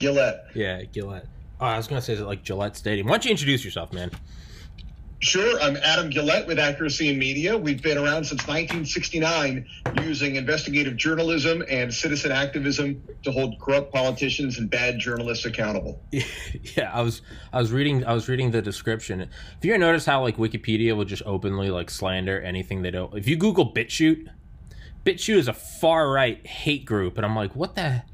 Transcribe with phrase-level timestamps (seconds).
[0.00, 0.54] Guillette.
[0.54, 1.26] Yeah, Guillette.
[1.60, 3.08] Oh, I was gonna say is it like Gillette Stadium.
[3.08, 4.12] Why don't you introduce yourself, man?
[5.18, 7.58] Sure, I'm Adam Guillette with Accuracy in Media.
[7.58, 9.66] We've been around since 1969
[10.04, 16.00] using investigative journalism and citizen activism to hold corrupt politicians and bad journalists accountable.
[16.12, 17.20] yeah, I was
[17.52, 19.18] I was reading I was reading the description.
[19.18, 23.12] Have you ever noticed how like Wikipedia will just openly like slander anything they don't?
[23.18, 24.28] If you Google BitChute,
[25.04, 28.04] BitChute is a far right hate group, and I'm like, what the?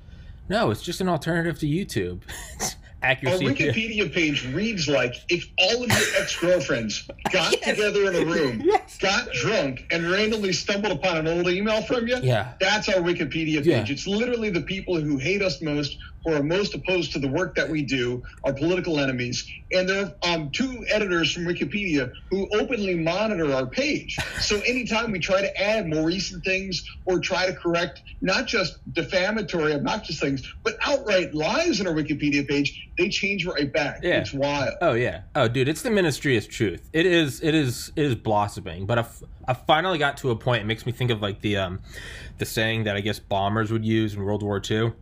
[0.49, 2.21] No, it's just an alternative to YouTube.
[3.05, 3.47] accuracy.
[3.47, 7.65] Our Wikipedia page reads like if all of your ex girlfriends got yes.
[7.65, 8.99] together in a room, yes.
[8.99, 12.19] got drunk, and randomly stumbled upon an old email from you.
[12.23, 13.67] Yeah, that's our Wikipedia page.
[13.67, 13.85] Yeah.
[13.87, 17.55] It's literally the people who hate us most, who are most opposed to the work
[17.55, 22.49] that we do, are political enemies, and there are um, two editors from Wikipedia who
[22.55, 24.17] openly monitor our page.
[24.41, 28.79] So anytime we try to add more recent things or try to correct not just
[28.95, 34.01] defamatory, obnoxious things, but outright lies in our Wikipedia page, they change right back.
[34.03, 34.21] Yeah.
[34.21, 34.75] It's wild.
[34.81, 35.23] Oh yeah.
[35.35, 36.89] Oh dude, it's the ministry of truth.
[36.93, 37.43] It is.
[37.43, 37.93] It is.
[37.97, 38.87] It is blossoming.
[38.87, 40.63] But I've, I finally got to a point.
[40.63, 41.81] It makes me think of like the um,
[42.39, 44.93] the saying that I guess bombers would use in World War II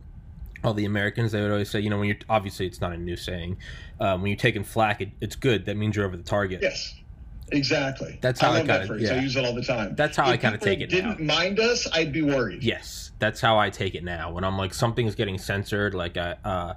[0.63, 2.97] all the Americans, they would always say, you know, when you're obviously it's not a
[2.97, 3.57] new saying,
[3.99, 5.65] um, when you're taking flak, it, it's good.
[5.65, 6.59] That means you're over the target.
[6.61, 6.95] Yes,
[7.51, 8.17] exactly.
[8.21, 9.13] That's how I, I kind of yeah.
[9.13, 9.95] I use it all the time.
[9.95, 10.89] That's how if I kind of take it.
[10.89, 11.35] Didn't now.
[11.35, 12.63] mind us, I'd be worried.
[12.63, 14.31] Yes, that's how I take it now.
[14.31, 16.73] When I'm like something's getting censored, like I, uh,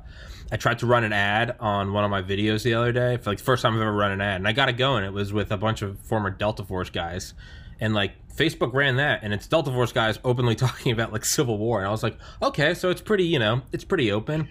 [0.51, 3.31] I tried to run an ad on one of my videos the other day for
[3.31, 5.05] like the first time I've ever run an ad, and I got it going.
[5.05, 7.35] It was with a bunch of former Delta Force guys,
[7.81, 11.59] and like Facebook ran that, and it's Delta Force guys openly talking about like Civil
[11.59, 14.49] War, and I was like, okay, so it's pretty, you know, it's pretty open.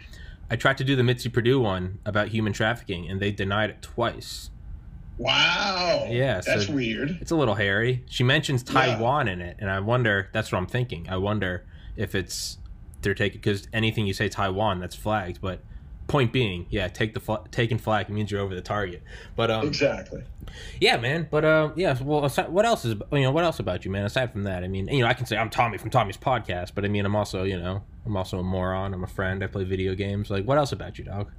[0.50, 3.82] I tried to do the Mitzi Perdue one about human trafficking, and they denied it
[3.82, 4.52] twice.
[5.18, 6.08] Wow.
[6.10, 7.18] Yeah, that's weird.
[7.22, 8.04] It's a little hairy.
[8.08, 9.34] She mentions Taiwan yeah.
[9.34, 10.30] in it, and I wonder.
[10.34, 11.08] That's what I'm thinking.
[11.10, 12.58] I wonder if it's
[13.02, 15.62] they're taking because anything you say Taiwan, that's flagged, but
[16.08, 19.04] point being, yeah, take the fl- taking flag means you're over the target.
[19.36, 20.24] But um, exactly.
[20.80, 21.28] Yeah, man.
[21.30, 21.98] But uh, yeah.
[22.02, 24.06] Well, aside, what else is you know what else about you, man?
[24.06, 26.72] Aside from that, I mean, you know, I can say I'm Tommy from Tommy's podcast,
[26.76, 28.94] but I mean, I'm also you know I'm also a moron.
[28.94, 29.44] I'm a friend.
[29.44, 30.30] I play video games.
[30.30, 31.32] Like, what else about you, dog?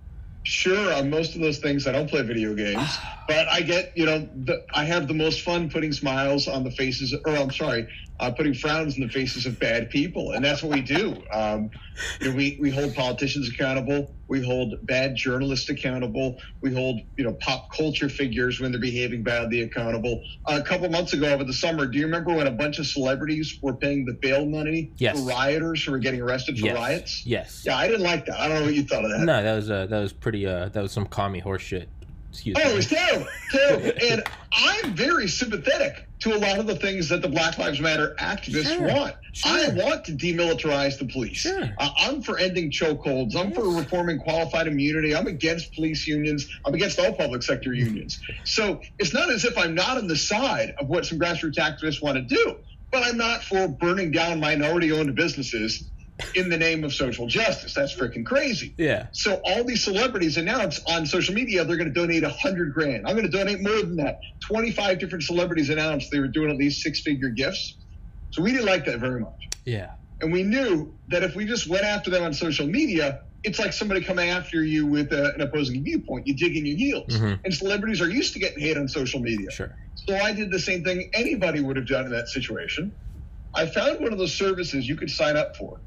[0.43, 2.99] Sure, on most of those things, I don't play video games,
[3.29, 6.71] but I get, you know, the, I have the most fun putting smiles on the
[6.71, 7.89] faces, or I'm sorry,
[8.21, 11.23] uh, putting frowns in the faces of bad people, and that's what we do.
[11.33, 11.71] Um,
[12.21, 17.25] you know, we we hold politicians accountable, we hold bad journalists accountable, we hold you
[17.25, 20.23] know pop culture figures when they're behaving badly accountable.
[20.47, 22.87] Uh, a couple months ago over the summer, do you remember when a bunch of
[22.87, 25.19] celebrities were paying the bail money yes.
[25.19, 26.75] for rioters who were getting arrested for yes.
[26.77, 27.27] riots?
[27.27, 27.63] Yes.
[27.67, 28.39] Yeah, I didn't like that.
[28.39, 29.21] I don't know what you thought of that.
[29.21, 30.47] No, that was uh, that was pretty.
[30.47, 31.89] Uh, that was some commie horse shit.
[32.37, 32.71] Excuse oh, me.
[32.71, 33.93] it was terrible, terrible.
[34.11, 38.15] and I'm very sympathetic to a lot of the things that the Black Lives Matter
[38.19, 38.89] activists sure.
[38.89, 39.15] want.
[39.33, 39.53] Sure.
[39.53, 41.39] I want to demilitarize the police.
[41.39, 41.65] Sure.
[41.79, 43.37] Uh, I'm for ending chokeholds.
[43.37, 43.57] I'm yes.
[43.57, 45.17] for reforming qualified immunity.
[45.17, 46.47] I'm against police unions.
[46.67, 48.21] I'm against all public sector unions.
[48.45, 52.03] So it's not as if I'm not on the side of what some grassroots activists
[52.03, 52.57] want to do,
[52.93, 55.91] but I'm not for burning down minority owned businesses
[56.35, 57.75] in the name of social justice.
[57.75, 58.75] That's freaking crazy.
[58.79, 59.09] Yeah.
[59.13, 63.07] So all these celebrities announce on social media they're going to donate a hundred grand.
[63.07, 64.21] I'm going to donate more than that.
[64.41, 67.77] Twenty five different celebrities announced they were doing at least six figure gifts.
[68.31, 69.49] So we didn't like that very much.
[69.65, 69.93] Yeah.
[70.21, 73.73] And we knew that if we just went after them on social media, it's like
[73.73, 76.27] somebody coming after you with a, an opposing viewpoint.
[76.27, 77.13] You dig in your heels.
[77.13, 77.45] Mm-hmm.
[77.45, 79.51] And celebrities are used to getting hate on social media.
[79.51, 79.75] Sure.
[79.95, 82.95] So I did the same thing anybody would have done in that situation.
[83.55, 85.81] I found one of those services you could sign up for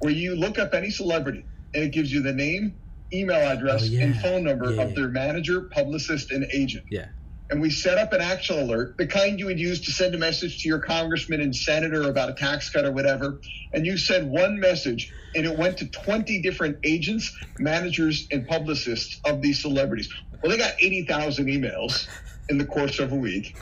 [0.00, 1.44] where you look up any celebrity
[1.74, 2.74] and it gives you the name,
[3.12, 4.04] email address, oh, yeah.
[4.04, 6.84] and phone number yeah, of their manager, publicist, and agent.
[6.90, 7.06] Yeah.
[7.50, 10.18] And we set up an action alert, the kind you would use to send a
[10.18, 13.40] message to your congressman and senator about a tax cut or whatever.
[13.72, 19.20] And you send one message, and it went to 20 different agents, managers, and publicists
[19.24, 20.08] of these celebrities.
[20.42, 22.06] Well, they got 80,000 emails
[22.50, 23.56] in the course of a week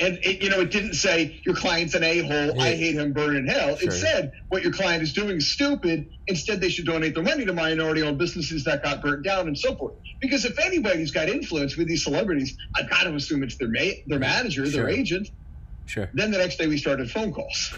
[0.00, 2.62] and it, you know it didn't say your client's an a-hole yeah.
[2.62, 3.88] i hate him burn in hell sure.
[3.88, 7.44] it said what your client is doing is stupid instead they should donate their money
[7.44, 11.28] to minority owned businesses that got burnt down and so forth because if anybody's got
[11.28, 14.82] influence with these celebrities i've got to assume it's their ma- their manager sure.
[14.82, 15.28] their agent
[15.86, 17.74] sure then the next day we started phone calls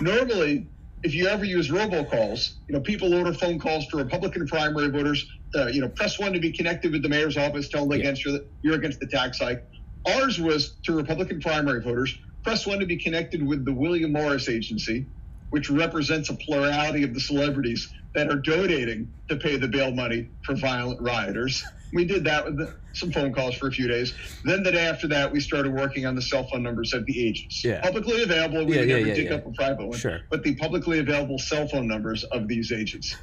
[0.00, 0.66] normally
[1.02, 5.26] if you ever use robocalls, you know, people order phone calls to Republican primary voters.
[5.54, 7.68] Uh, you know, press one to be connected with the mayor's office.
[7.68, 8.04] Tell them yeah.
[8.04, 9.64] against you're, you're against the tax hike.
[10.06, 12.18] Ours was to Republican primary voters.
[12.44, 15.06] Press one to be connected with the William Morris Agency,
[15.50, 20.28] which represents a plurality of the celebrities that are donating to pay the bail money
[20.42, 21.64] for violent rioters.
[21.92, 24.12] We did that with the, some phone calls for a few days.
[24.44, 27.26] Then the day after that, we started working on the cell phone numbers of the
[27.26, 27.64] agents.
[27.64, 27.80] Yeah.
[27.80, 28.66] Publicly available.
[28.66, 29.36] We yeah, yeah, never yeah, dig yeah.
[29.36, 29.98] up a private one.
[29.98, 30.20] Sure.
[30.30, 33.16] But the publicly available cell phone numbers of these agents.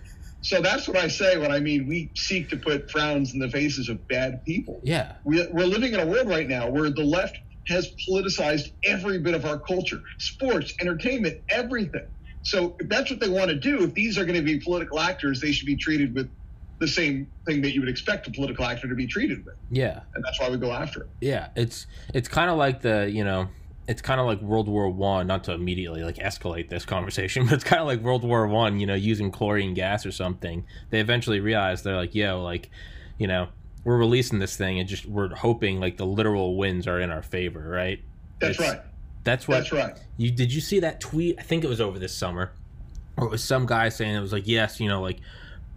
[0.45, 3.50] So that's what I say when I mean we seek to put frowns in the
[3.50, 4.80] faces of bad people.
[4.83, 5.13] Yeah.
[5.24, 9.33] We, we're living in a world right now where the left has politicized every bit
[9.33, 12.06] of our culture sports, entertainment, everything.
[12.44, 15.00] So if that's what they want to do, if these are going to be political
[15.00, 16.30] actors, they should be treated with
[16.77, 19.56] the same thing that you would expect a political actor to be treated with.
[19.71, 20.01] Yeah.
[20.13, 21.09] And that's why we go after it.
[21.21, 21.48] Yeah.
[21.56, 23.48] It's it's kind of like the, you know,
[23.88, 25.28] it's kind of like World War One.
[25.28, 28.80] Not to immediately like escalate this conversation, but it's kind of like World War One.
[28.80, 30.66] You know, using chlorine gas or something.
[30.90, 32.70] They eventually realized they're like, yo, like,
[33.18, 33.48] you know,
[33.84, 37.22] we're releasing this thing and just we're hoping like the literal winds are in our
[37.22, 38.02] favor, right?
[38.40, 38.82] That's It's- right.
[39.24, 39.56] That's what.
[39.58, 39.98] That's right.
[40.18, 41.38] You did you see that tweet?
[41.40, 42.52] I think it was over this summer,
[43.18, 45.18] or it was some guy saying it was like, yes, you know, like,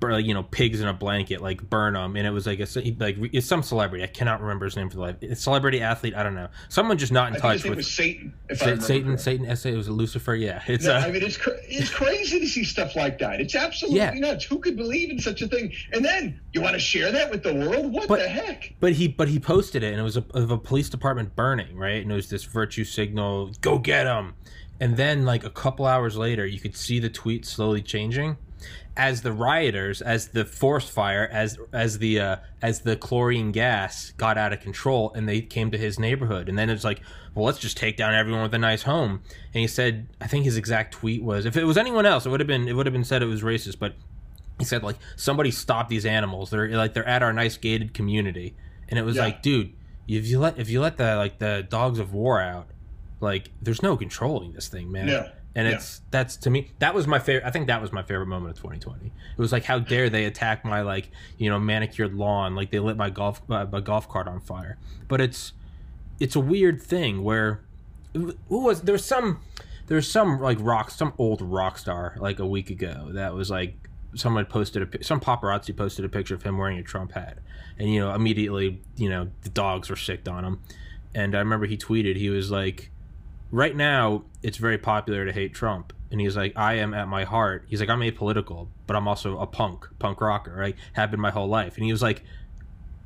[0.02, 2.66] you know, pigs in a blanket, like burn them, and it was like a
[2.98, 4.04] like it's some celebrity.
[4.04, 5.16] I cannot remember his name for the life.
[5.20, 6.14] It's celebrity athlete.
[6.14, 6.48] I don't know.
[6.68, 8.32] Someone just not in I touch with Satan.
[8.48, 8.78] If I Satan.
[8.78, 9.16] correctly.
[9.18, 9.46] Satan.
[9.46, 9.64] S.
[9.64, 9.68] A.
[9.70, 10.34] It was a Lucifer.
[10.34, 13.40] Yeah, it's No, uh, I mean, it's cra- it's crazy to see stuff like that.
[13.40, 14.12] It's absolutely Yeah.
[14.14, 14.44] nuts.
[14.44, 15.72] Who could believe in such a thing?
[15.92, 17.92] And then you want to share that with the world?
[17.92, 18.74] What But- the heck?
[18.80, 21.76] But he but he posted it and it was a, of a police department burning,
[21.76, 22.02] right?
[22.02, 24.34] And it was this virtue signal, go get him.
[24.80, 28.36] And then like a couple hours later, you could see the tweet slowly changing
[28.98, 34.12] as the rioters, as the forest fire, as as the uh, as the chlorine gas
[34.18, 36.48] got out of control and they came to his neighborhood.
[36.48, 37.00] And then it's like,
[37.34, 39.22] well, let's just take down everyone with a nice home.
[39.54, 42.30] And he said, I think his exact tweet was, if it was anyone else, it
[42.30, 43.94] would have been it would have been said it was racist, but
[44.58, 48.56] he said like somebody stop these animals they're like they're at our nice gated community
[48.88, 49.22] and it was Yeah.
[49.26, 49.72] like dude
[50.08, 52.66] if you let if you let the like the dogs of war out
[53.20, 55.30] like there's no controlling this thing man No.
[55.58, 55.74] And Yeah.
[55.74, 58.50] it's that's to me that was my favorite i think that was my favorite moment
[58.52, 62.54] of 2020 it was like how dare they attack my like you know manicured lawn
[62.54, 64.78] like they lit my golf uh, my golf cart on fire.
[65.08, 65.52] But it's
[66.20, 67.60] it's a weird thing where
[68.14, 69.40] who was there's some
[69.86, 73.74] there's some like rock some old rock star like a week ago that was like
[74.14, 77.38] someone posted a some paparazzi posted a picture of him wearing a Trump hat.
[77.78, 80.60] And you know immediately you know the dogs were sicked on him.
[81.14, 82.90] And I remember he tweeted he was like
[83.50, 85.92] right now it's very popular to hate Trump.
[86.10, 87.64] And he's like I am at my heart.
[87.68, 90.76] He's like I'm apolitical but I'm also a punk punk rocker right?
[90.94, 91.76] Have been my whole life.
[91.76, 92.22] And he was like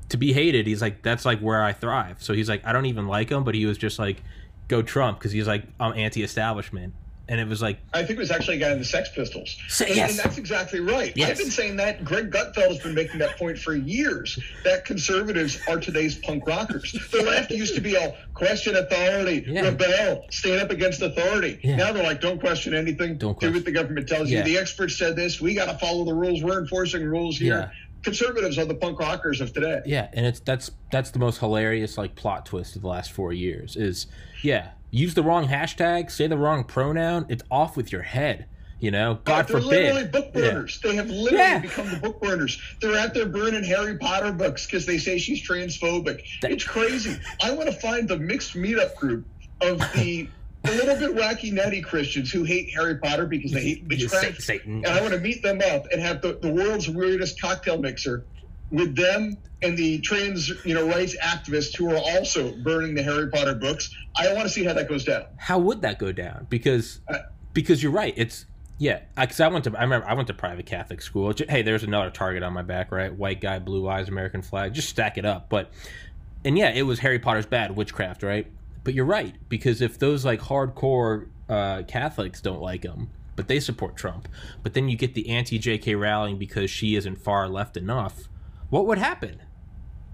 [0.09, 2.23] to be hated he's like that's like where i thrive.
[2.23, 4.23] So he's like i don't even like him but he was just like
[4.69, 6.95] go trump because he's like i'm anti-establishment
[7.33, 9.57] and it was like I think it was actually a guy in the Sex Pistols.
[9.67, 10.11] Say- and, yes.
[10.11, 11.15] and that's exactly right.
[11.17, 11.31] Yes.
[11.31, 12.05] I've been saying that.
[12.05, 16.93] Greg Gutfeld has been making that point for years that conservatives are today's punk rockers.
[17.11, 19.63] The left used to be all question authority, Yeah.
[19.63, 21.59] rebel, stand up against authority.
[21.63, 21.77] Yeah.
[21.77, 24.41] Now they're like, don't question anything, Don't do what the government tells Yeah.
[24.41, 24.45] you.
[24.45, 25.41] The experts said this.
[25.41, 26.43] We got to follow the rules.
[26.43, 27.73] We're enforcing rules here.
[28.03, 28.11] Yeah.
[28.11, 29.81] Conservatives are the punk rockers of today.
[29.87, 33.33] yeah and it's that's that's the most hilarious like plot twist of the last four
[33.33, 34.07] years is
[34.43, 38.47] yeah use the wrong hashtag say the wrong pronoun it's off with your head
[38.81, 40.41] you know god They're forbid literally book Yeah.
[40.41, 40.81] burners.
[40.83, 41.59] They have literally Yeah.
[41.61, 42.61] become the book burners.
[42.81, 46.23] They're out there burning Harry Potter books because they say she's transphobic.
[46.41, 47.17] That- it's crazy.
[47.43, 49.25] I want to find the mixed meetup group
[49.61, 50.27] of the
[50.65, 54.43] a little bit wacky, nutty Christians who hate Harry Potter because they hate witchcraft.
[54.43, 54.85] Satan.
[54.85, 58.25] And I want to meet them up and have the, the world's weirdest cocktail mixer
[58.71, 63.29] with them and the trans, you know, rights activists who are also burning the Harry
[63.29, 63.95] Potter books.
[64.17, 65.25] I want to see how that goes down.
[65.37, 66.47] how would that go down?
[66.49, 67.19] Because Uh,
[67.53, 68.15] because you're right.
[68.17, 68.47] It's
[68.79, 69.01] yeah.
[69.19, 71.35] Because I went to I remember I went to private Catholic school.
[71.49, 73.13] Hey, there's another target on my back, right?
[73.13, 74.73] White guy, blue eyes, American flag.
[74.75, 75.49] Just stack it up.
[75.49, 75.71] But
[76.45, 78.47] and yeah, it was Harry Potter's bad witchcraft, right?
[78.85, 83.61] But you're right because if those like hardcore uh, Catholics don't like him, but they
[83.61, 84.29] support Trump,
[84.63, 85.95] but then you get the anti J.K.
[85.95, 88.29] Rowling because she isn't far left enough,
[88.71, 89.41] what would happen?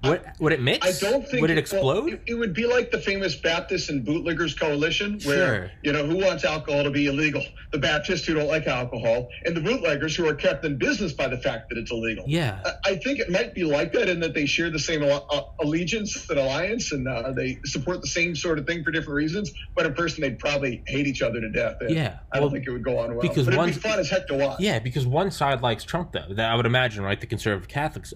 [0.04, 0.86] Would, would it mix?
[1.02, 2.12] I don't think Would it well, explode?
[2.12, 5.70] it, it would be like the famous Baptists and Bootleggers Coalition, where Sure.
[5.82, 7.42] you know who wants alcohol to be illegal?
[7.72, 11.26] The Baptists who don't like alcohol, and the bootleggers who are kept in business by
[11.26, 12.24] the fact that it's illegal.
[12.28, 12.60] yeah.
[12.64, 15.20] I- I think it might be like that in that they share the same uh,
[15.60, 19.52] allegiance and alliance, and uh, they support the same sort of thing for different reasons.
[19.74, 21.76] But in person, they'd probably hate each other to death.
[21.80, 23.20] And Yeah, I don't well, think it would go on well.
[23.20, 24.60] because but it'd be fun as heck to watch.
[24.60, 26.32] Yeah, because one side likes Trump, though.
[26.34, 27.20] That I would imagine, right?
[27.20, 28.14] The conservative Catholics.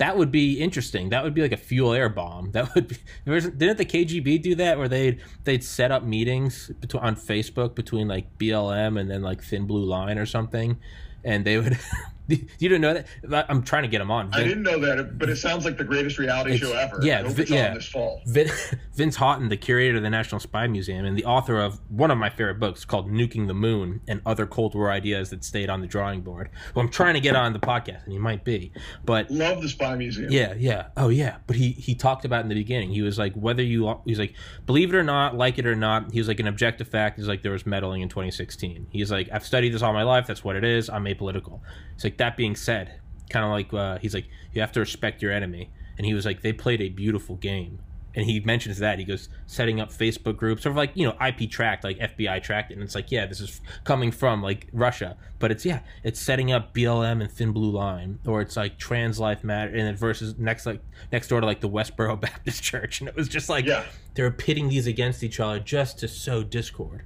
[0.00, 1.10] That would be interesting.
[1.10, 2.52] That would be like a fuel air bomb.
[2.52, 2.96] That would be.
[3.26, 8.08] Didn't the KGB do that, where they'd they'd set up meetings between, on Facebook between
[8.08, 10.78] like BLM and then like Thin Blue Line or something,
[11.22, 11.78] and they would.
[12.58, 13.46] you didn't know that?
[13.50, 14.32] I'm trying to get him on.
[14.32, 16.98] I didn't know that, but it sounds like the greatest reality It's- show ever.
[17.02, 17.68] yeah, I hope vi- it's yeah.
[17.68, 18.22] on this fall.
[18.26, 18.48] Vin,
[18.94, 22.18] Vince Houghton, the curator of the National Spy Museum and the author of one of
[22.18, 25.80] my favorite books called Nuking the Moon and Other Cold War Ideas That Stayed on
[25.80, 26.50] the Drawing Board.
[26.74, 28.72] Well, I'm trying to get on the podcast, and he might be.
[29.04, 30.30] But Love the Spy Museum.
[30.30, 30.88] yeah, yeah.
[30.96, 31.36] Oh, yeah.
[31.46, 34.34] But he, he talked about in the beginning, he was like, whether you, he's like,
[34.66, 37.26] believe it or not, like it or not, he was like, an objective fact is
[37.28, 38.86] like there was meddling in 2016.
[38.90, 40.26] He's like, I've studied this all my life.
[40.26, 40.88] That's what it is.
[40.90, 41.60] I'm apolitical.
[41.94, 45.20] He's like, that being said, kind of like uh, he's like, you have to respect
[45.22, 47.80] your enemy, and he was like, they played a beautiful game,
[48.14, 51.14] and he mentions that he goes setting up Facebook groups, sort of like you know
[51.24, 55.16] IP tracked, like FBI tracked, and it's like yeah, this is coming from like Russia,
[55.38, 59.18] but it's yeah, it's setting up BLM and Thin Blue Line, or it's like Trans
[59.20, 60.80] Life Matter, and then versus next like
[61.12, 63.84] next door to like the Westboro Baptist Church, and it was just like Yeah.
[64.14, 67.04] they were pitting these against each other just to sow discord,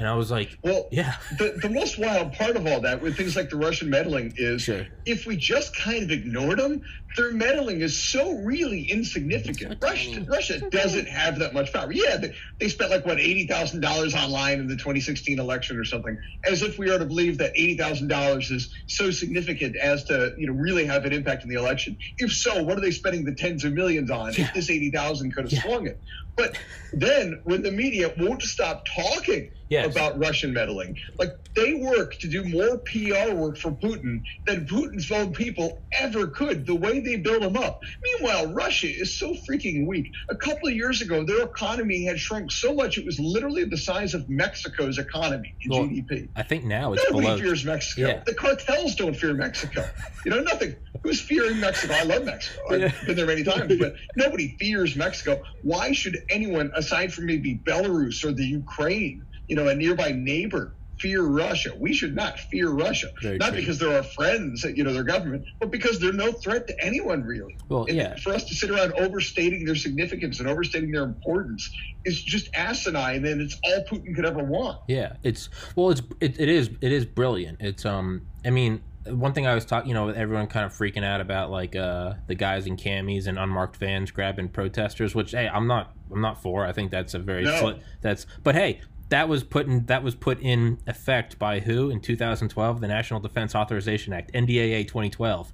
[0.00, 3.16] and I was like, Well, yeah, the, the most wild part of all that with
[3.16, 4.86] things like the Russian meddling is Sure.
[5.06, 6.82] if we just kind of ignored them,
[7.16, 9.72] their meddling is so really insignificant.
[9.72, 10.24] It's so Russia.
[10.28, 11.92] Russia So doesn't have that much power.
[11.92, 15.84] Yeah, they, they spent like what eighty thousand dollars online in the 2016 election or
[15.84, 20.04] something, as if we are to believe that eighty thousand dollars is so significant as
[20.04, 21.96] to you know really have an impact in the election.
[22.18, 24.32] If so, what are they spending the tens of millions on?
[24.34, 24.44] Yeah.
[24.44, 25.62] If this eighty thousand could have Yeah.
[25.62, 26.00] swung it.
[26.40, 26.56] But
[26.94, 29.92] then when the media won't stop talking Yes.
[29.92, 30.96] about Russian meddling.
[31.16, 36.26] Like they work to do more PR work for Putin than Putin's own people ever
[36.26, 36.66] could.
[36.66, 37.80] The way they build him up.
[38.02, 40.10] Meanwhile, Russia is so freaking weak.
[40.28, 43.76] A couple of years ago, their economy had shrunk so much it was literally the
[43.78, 46.28] size of Mexico's economy in Well, GDP.
[46.34, 47.38] I think now it's Nobody below.
[47.38, 48.08] fears Mexico.
[48.08, 48.22] Yeah.
[48.26, 49.88] The cartels don't fear Mexico.
[50.24, 50.74] You know, nothing.
[51.04, 51.94] Who's fearing Mexico?
[51.94, 52.60] I love Mexico.
[52.72, 52.92] I've Yeah.
[53.06, 55.40] been there many times, but nobody fears Mexico.
[55.62, 60.74] Why should anyone, aside from maybe Belarus or the Ukraine, you know, a nearby neighbor,
[60.98, 61.72] fear Russia?
[61.78, 63.08] We should not fear Russia.
[63.22, 63.60] Very not true.
[63.60, 67.22] because they're our friends, you know, their government, but because they're no threat to anyone
[67.22, 67.56] really.
[67.68, 68.16] Well, And yeah.
[68.16, 71.70] For us to sit around overstating their significance and overstating their importance
[72.04, 74.78] is just asinine, and it's all Putin could ever want.
[74.88, 77.58] Yeah, it's well, it's it, it is it is brilliant.
[77.60, 80.72] It's um, I mean, one thing I was talking, you know, with everyone kind of
[80.72, 85.30] freaking out about like uh the guys in camis and unmarked vans grabbing protesters, which
[85.32, 86.66] hey, I'm not I'm not for.
[86.66, 87.52] I think that's a very No.
[87.62, 88.80] sli- that's but hey.
[89.08, 93.18] That was put in that was put in effect by who in 2012 the National
[93.18, 95.52] Defense Authorization Act NDAA 2012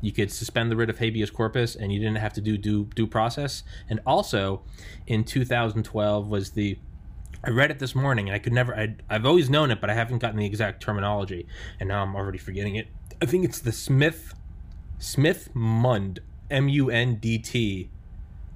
[0.00, 2.84] you could suspend the writ of habeas corpus and you didn't have to do due
[2.94, 4.62] due process and also
[5.08, 6.78] in 2012 was the
[7.44, 9.90] I read it this morning and I could never I I've always known it but
[9.90, 11.46] I haven't gotten the exact terminology
[11.80, 12.88] and now I'm already forgetting it.
[13.20, 14.34] I think it's the Smith
[14.98, 16.20] Smith Mundt
[16.50, 17.90] M U N D T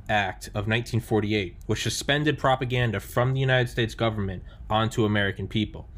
[0.08, 5.88] Act of 1948 which suspended propaganda from the United States government onto American people.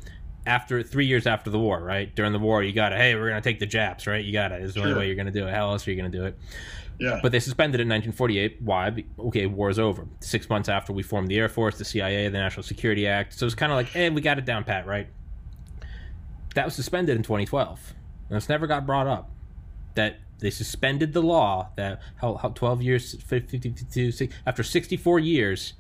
[0.47, 2.15] After 3 years after the war, right?
[2.15, 4.25] During the war you got to hey, we're going to take the Japs, right?
[4.25, 4.57] You got to.
[4.57, 5.53] It's the only way you're going to do it.
[5.53, 6.39] How else are you going to do it?
[6.99, 7.21] Yeah.
[7.23, 8.63] But they suspended it in 1948.
[8.63, 9.05] Why?
[9.19, 10.07] Okay, war's over.
[10.21, 13.35] Six months after we formed the Air Force, the CIA, the National Security Act.
[13.35, 15.09] So it's kind of like, hey, we got it down pat, right?
[16.55, 17.95] That was suspended in 2012.
[18.29, 19.31] And it's never got brought up.
[19.95, 25.19] That they suspended the law that how, how 12 years, 50, 52, six- after 64
[25.21, 25.75] years,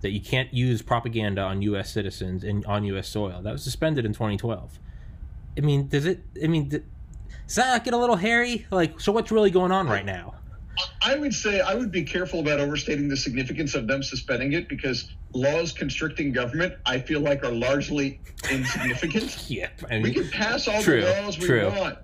[0.00, 1.92] that you can't use propaganda on U.S.
[1.92, 3.08] citizens and on U.S.
[3.08, 3.40] soil.
[3.42, 4.78] That was suspended in 2012.
[5.56, 6.22] I mean, does it?
[6.42, 6.80] I mean, does
[7.56, 8.66] that get a little hairy?
[8.70, 10.34] Like, so what's really going on right now?
[11.02, 14.68] I would say I would be careful about overstating the significance of them suspending it
[14.68, 18.20] because laws constricting government, I feel like, are largely
[18.50, 19.50] insignificant.
[19.50, 21.68] Yeah, I we can pass all True, the laws we true.
[21.68, 21.98] want,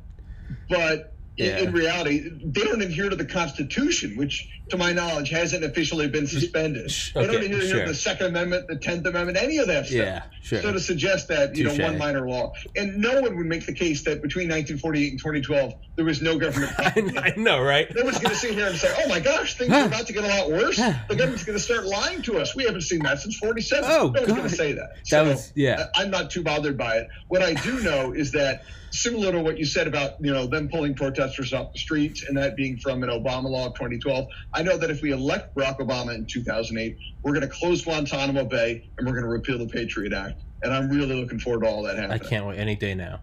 [0.69, 1.59] but Yeah.
[1.59, 6.27] in reality, they don't adhere to the Constitution, which, to my knowledge, hasn't officially been
[6.29, 6.93] suspended.
[7.15, 7.81] they don't adhere sure.
[7.83, 9.97] to the Second Amendment, the Tenth Amendment, any of that stuff.
[9.97, 10.63] yeah, sure.
[10.63, 11.79] So to suggest that you Touche.
[11.79, 15.19] know one minor law, and no one would make the case that between 1948 and
[15.19, 16.73] 2012 there was no government.
[16.79, 17.93] I, I know, right?
[17.95, 20.13] No one's going to sit here and say, "Oh my gosh, things are about to
[20.13, 22.55] get a lot worse." The government's going to start lying to us.
[22.55, 23.85] We haven't seen that since '47.
[23.91, 24.91] Oh, no one's going to say that.
[25.11, 25.87] That was- yeah.
[25.97, 27.09] I'm not too bothered by it.
[27.29, 28.65] What I do know is that,
[28.95, 32.37] similar to what you said about you know them pulling protesters off the streets and
[32.37, 35.79] that being from an Obama law of 2012, I know that if we elect Barack
[35.79, 39.67] Obama in 2008, we're going to close Guantanamo Bay and we're going to repeal the
[39.67, 40.41] Patriot Act.
[40.63, 42.21] And I'm really looking forward to all that happening.
[42.23, 43.21] I can't wait any day now.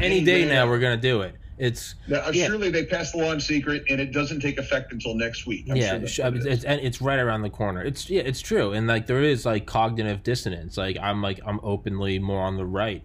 [0.00, 0.70] Any Any day day now, now.
[0.70, 1.34] we're gonna do it.
[1.56, 2.46] It's Now, Yeah.
[2.48, 5.66] surely they passed the law in secret, and it doesn't take effect until next week.
[5.70, 7.82] I'm yeah, sure that's it it's, it's and it's right around the corner.
[7.82, 10.76] It's yeah, it's true, and like there is like cognitive dissonance.
[10.76, 13.02] Like I'm like I'm openly more on the right,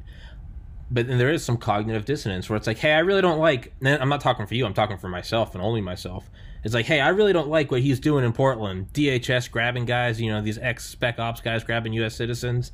[0.92, 3.74] but then there is some cognitive dissonance where it's like, hey, I really don't like.
[3.84, 4.66] I'm not talking for you.
[4.66, 6.30] I'm talking for myself and only myself.
[6.64, 8.92] It's like, hey, I really don't like what he's doing in Portland.
[8.94, 12.16] DHS grabbing guys, you know, these ex spec ops guys grabbing U.S.
[12.16, 12.72] citizens,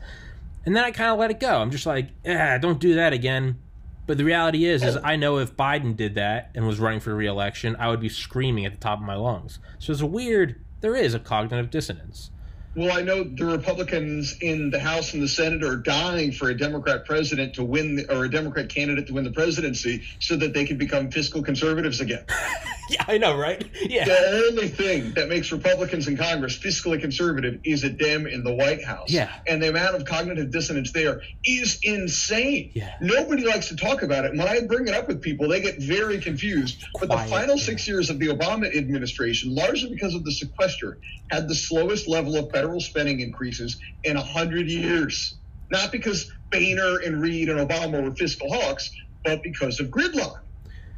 [0.65, 1.57] and then I kind of let it go.
[1.57, 3.59] I'm just like, yeah, don't do that again.
[4.07, 7.15] But the reality is, is I know if Biden did that and was running for
[7.15, 9.59] re-election, I would be screaming at the top of my lungs.
[9.79, 10.63] So it's a weird.
[10.81, 12.29] There is a cognitive dissonance.
[12.75, 16.57] Well, I know the Republicans in the House and the Senate are dying for a
[16.57, 20.53] Democrat president to win, the, or a Democrat candidate to win the presidency, so that
[20.53, 22.25] they can become fiscal conservatives again.
[22.89, 23.65] yeah, I know, right?
[23.81, 24.03] Yeah.
[24.03, 28.53] The only thing that makes Republicans in Congress fiscally conservative is a Dem in the
[28.53, 29.09] White House.
[29.09, 29.31] Yeah.
[29.47, 32.71] And the amount of cognitive dissonance there is insane.
[32.73, 32.93] Yeah.
[32.99, 34.31] Nobody likes to talk about it.
[34.31, 36.83] And when I bring it up with people, they get very confused.
[36.99, 37.63] but the final yeah.
[37.63, 40.97] six years of the Obama administration, largely because of the sequester,
[41.31, 45.39] had the slowest level of federal spending increases in 100 years.
[45.71, 48.89] Not because Boehner and Reid and Obama were fiscal hawks,
[49.23, 50.35] but because of gridlock.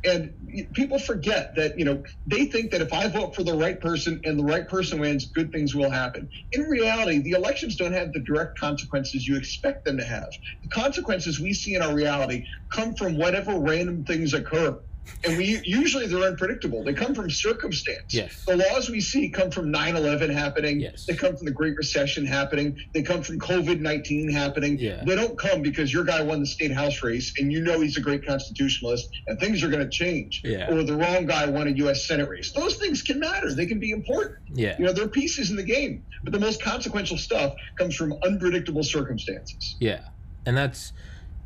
[0.03, 0.33] And
[0.73, 4.21] people forget that, you know, they think that if I vote for the right person
[4.23, 6.29] and the right person wins, good things will happen.
[6.51, 10.29] In reality, the elections don't have the direct consequences you expect them to have.
[10.63, 14.79] The consequences we see in our reality come from whatever random things occur.
[15.23, 16.83] And we usually they're unpredictable.
[16.83, 18.13] They come from circumstance.
[18.13, 18.43] Yes.
[18.45, 20.79] The laws we see come from 9/11 happening.
[20.79, 21.05] Yes.
[21.05, 22.77] They come from the Great Recession happening.
[22.93, 24.77] They come from COVID-19 happening.
[24.79, 25.03] Yeah.
[25.05, 27.97] They don't come because your guy won the state house race and you know he's
[27.97, 30.41] a great constitutionalist and things are going to change.
[30.43, 30.71] Yeah.
[30.71, 32.07] Or the wrong guy won a U.S.
[32.07, 32.51] Senate race.
[32.51, 33.53] Those things can matter.
[33.53, 34.39] They can be important.
[34.53, 34.75] Yeah.
[34.77, 36.03] You know, they're pieces in the game.
[36.23, 39.75] But the most consequential stuff comes from unpredictable circumstances.
[39.79, 40.01] Yeah,
[40.45, 40.93] and that's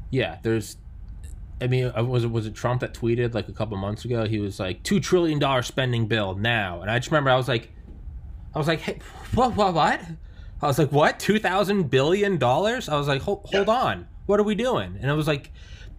[0.09, 0.37] yeah.
[0.43, 0.77] There's,
[1.61, 4.25] I mean, uh, was it was it Trump that tweeted like a couple months ago?
[4.25, 7.47] He was like two trillion dollar spending bill now, and I just remember I was
[7.47, 7.71] like,
[8.55, 8.99] I was like, hey,
[9.33, 10.01] what, what, what?
[10.61, 11.19] I was like, what?
[11.19, 12.89] Two thousand billion dollars?
[12.89, 13.73] I was like, hold, hold Yeah.
[13.73, 14.97] on, what are we doing?
[15.01, 15.51] And it was like.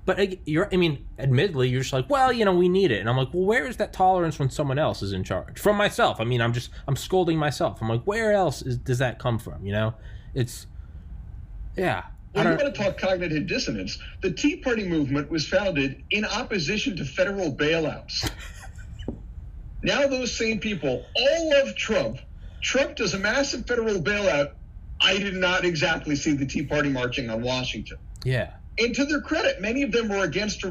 [0.05, 2.99] But you're, I mean, admittedly, you're just like, well, you know, we need it.
[2.99, 5.61] And I'm like, well, where is that tolerance when someone else is in charge?
[5.61, 6.21] From myself.
[6.21, 7.81] I mean, I'm just, I'm scolding myself.
[7.81, 9.65] I'm like, where else is, does that come from?
[9.65, 9.95] You know,
[10.35, 10.67] it's,
[11.77, 12.03] yeah.
[12.33, 16.97] When you want to talk cognitive dissonance, the Tea Party movement was founded in opposition
[16.97, 18.31] to federal bailouts.
[19.83, 22.19] now, those same people all love Trump.
[22.63, 24.53] Trump does a massive federal bailout.
[25.01, 27.99] I did not exactly see the Tea Party marching on Washington.
[28.25, 28.53] yeah.
[28.79, 30.71] And to their credit, many of them were against uh,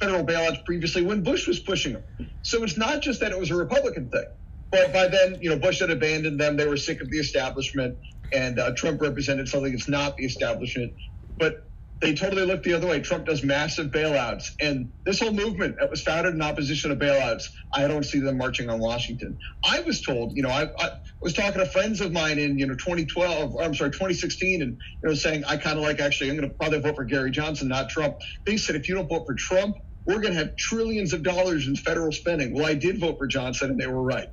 [0.00, 2.02] federal bailouts previously when Bush was pushing them.
[2.42, 4.24] So it's not just that it was a Republican thing.
[4.72, 6.56] But by then, you know, Bush had abandoned them.
[6.56, 7.96] They were sick of the establishment,
[8.32, 10.92] and uh, Trump represented something that's not the establishment.
[11.38, 11.68] But
[12.00, 13.00] they totally looked the other way.
[13.00, 17.44] Trump does massive bailouts, and this whole movement that was founded in opposition to bailouts,
[17.74, 19.36] I don't see them marching on Washington.
[19.64, 22.66] I was told, you know, I, I was talking to friends of mine in, you
[22.66, 26.30] know, 2012, or I'm sorry, 2016, and you know, saying I kind of like actually,
[26.30, 28.16] I'm going to probably vote for Gary Johnson, not Trump.
[28.46, 29.76] They said if you don't vote for Trump,
[30.06, 32.54] we're going to have trillions of dollars in federal spending.
[32.54, 34.28] Well, I did vote for Johnson, and they were right.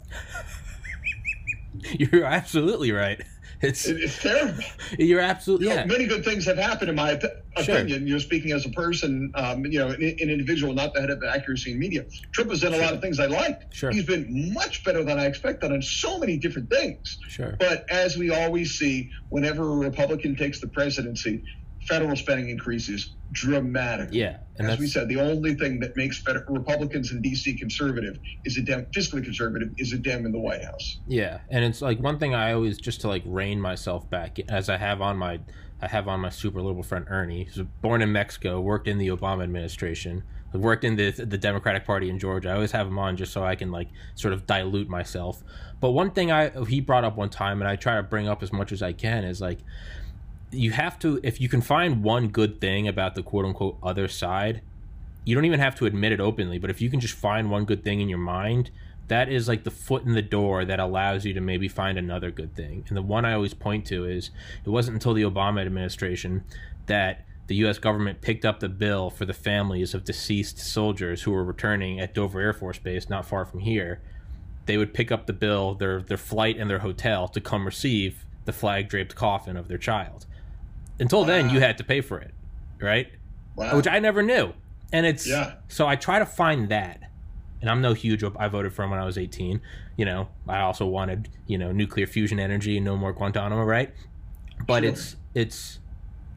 [1.99, 3.21] You're absolutely right.
[3.65, 4.63] It's It- It's terrible.
[4.99, 5.85] you're absolutely You know, yeah.
[5.85, 7.21] many good things have happened in my op-
[7.63, 7.75] Sure.
[7.77, 8.05] opinion.
[8.07, 11.09] You know, speaking as a person, um, you know, an, an individual, not the head
[11.09, 12.05] of accuracy in media.
[12.33, 13.73] Trump has done a lot of things I liked.
[13.73, 13.91] Sure.
[13.91, 17.17] He's been much better than I expected on so many different things.
[17.27, 17.55] Sure.
[17.59, 21.43] But as we always see, whenever a Republican takes the presidency,
[21.87, 24.19] federal spending increases dramatically.
[24.19, 27.53] Yeah, and As we said, the only thing that makes Republicans in D.C.
[27.55, 30.97] conservative is a dem, fiscally conservative, is a dem in the White House.
[31.07, 34.69] yeah, and it's like one thing I always just to like rein myself back as
[34.69, 35.39] I have on my
[35.81, 37.43] I have on my super liberal friend Ernie.
[37.43, 42.09] who's born in Mexico, worked in the Obama administration, worked in the the Democratic Party
[42.09, 42.49] in Georgia.
[42.49, 45.43] I always have him on just so I can like sort of dilute myself.
[45.81, 48.41] But one thing I he brought up one time, and I try to bring up
[48.41, 49.59] as much as I can, is like
[50.51, 54.07] you have to if you can find one good thing about the quote unquote other
[54.07, 54.61] side
[55.23, 57.65] you don't even have to admit it openly but if you can just find one
[57.65, 58.69] good thing in your mind
[59.07, 62.31] that is like the foot in the door that allows you to maybe find another
[62.31, 64.29] good thing and the one i always point to is
[64.63, 66.43] it wasn't until the obama administration
[66.85, 67.77] that the U.S.
[67.77, 72.13] government picked up the bill for the families of deceased soldiers who were returning at
[72.13, 74.01] Dover Air Force Base, not far from here.
[74.65, 78.25] They would pick up the bill, their their flight, and their hotel to come receive
[78.45, 80.25] the flag draped coffin of their child.
[80.99, 82.33] Until then, you had to pay for it,
[82.81, 83.07] right?
[83.55, 83.77] Wow.
[83.77, 84.53] which I never knew.
[84.91, 85.53] And it's Yeah.
[85.69, 86.99] so I try to find that.
[87.61, 89.61] And I'm no huge I voted for him when I was 18.
[89.97, 93.93] You know, I also wanted, you know, nuclear fusion energy and no more Guantanamo, right?
[94.67, 94.91] But Sure.
[94.91, 95.79] it's it's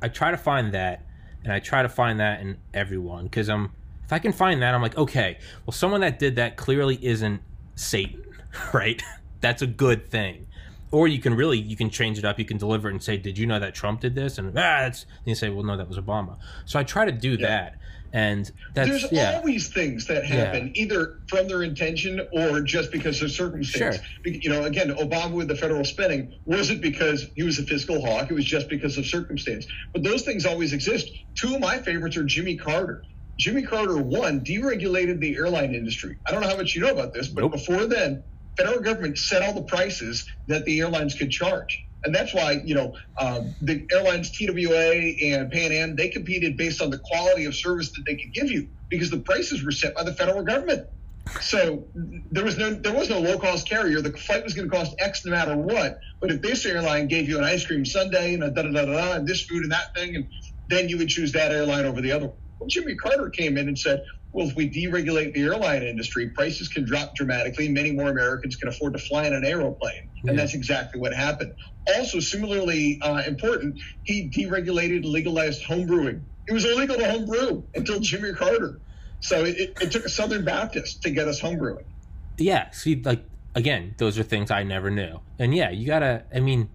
[0.01, 1.05] I try to find that
[1.45, 3.73] and I try to find that in everyone cuz I'm
[4.05, 7.43] if I can find that I'm like, okay, well someone that did that clearly isn't
[7.75, 8.23] Satan,
[8.73, 9.03] right?
[9.41, 10.47] That's a good thing.
[10.91, 12.39] Or you can really you can change it up.
[12.39, 14.53] You can deliver it and say, "Did you know that Trump did this?" And ah,
[14.53, 17.77] that's and you say, "Well, no, that was Obama." So I try to do that,
[18.13, 23.21] and that's There's yeah, always things that happen either from their intention or just because
[23.21, 23.97] of circumstance.
[23.97, 24.35] Sure.
[24.35, 28.31] You know, again, Obama with the federal spending wasn't because he was a fiscal hawk;
[28.31, 29.67] it was just because of circumstance.
[29.93, 31.11] But those things always exist.
[31.35, 33.03] Two of my favorites are Jimmy Carter.
[33.39, 36.17] Jimmy Carter one deregulated the airline industry.
[36.27, 37.53] I don't know how much you know about this, but Nope.
[37.53, 38.25] before then,
[38.59, 41.79] federal government set all the prices that the airlines could charge.
[42.05, 46.81] And that's why, you know, um, the airlines TWA and Pan Am, they competed based
[46.81, 49.95] on the quality of service that they could give you because the prices were set
[49.95, 50.87] by the federal government.
[51.41, 51.87] So
[52.31, 54.01] there was no there was no low cost carrier.
[54.01, 55.99] The flight was going to cost X no matter what.
[56.21, 58.85] But if this airline gave you an ice cream sundae and a da da da
[58.87, 60.27] da and this food and that thing, and
[60.69, 62.33] then you would choose that airline over the other.
[62.59, 66.69] Well, Jimmy Carter came in and said, well, if we deregulate the airline industry, prices
[66.69, 67.69] can drop dramatically.
[67.69, 70.09] Many more Americans can afford to fly in an aeroplane.
[70.27, 71.55] And that's exactly what happened.
[71.97, 76.25] Also, similarly uh, important, he deregulated legalized home brewing.
[76.47, 78.81] It was illegal to home brew until Jimmy Carter.
[79.21, 81.85] So it, it took a Southern Baptist to get us home brewing.
[82.37, 82.71] Yeah.
[82.71, 85.21] See, like, again, those are things I never knew.
[85.39, 86.69] And yeah, you gotta, I mean,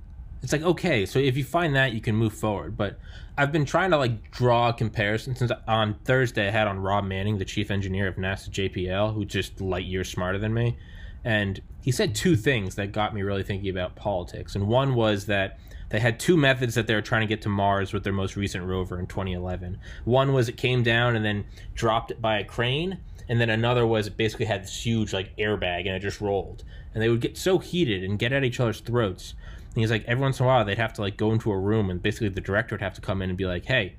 [0.43, 2.75] it's like, okay, so if you find that, you can move forward.
[2.75, 2.99] But
[3.37, 7.05] I've been trying to like draw a comparison since on Thursday I had on Rob
[7.05, 10.77] Manning, the chief engineer of NASA JPL, who just light years smarter than me.
[11.23, 14.55] And he said two things that got me really thinking about politics.
[14.55, 15.57] And one was that
[15.89, 18.35] they had two methods that they were trying to get to Mars with their most
[18.35, 19.77] recent rover in 2011.
[20.03, 23.85] One was it came down and then dropped it by a crane, and then another
[23.85, 26.63] was it basically had this huge like airbag and it just rolled.
[26.93, 29.35] And they would get so heated and get at each other's throats.
[29.73, 31.57] And he's like, every once in a while they'd have to like go into a
[31.57, 33.95] room, and basically the director would have to come in and be like, "Hey,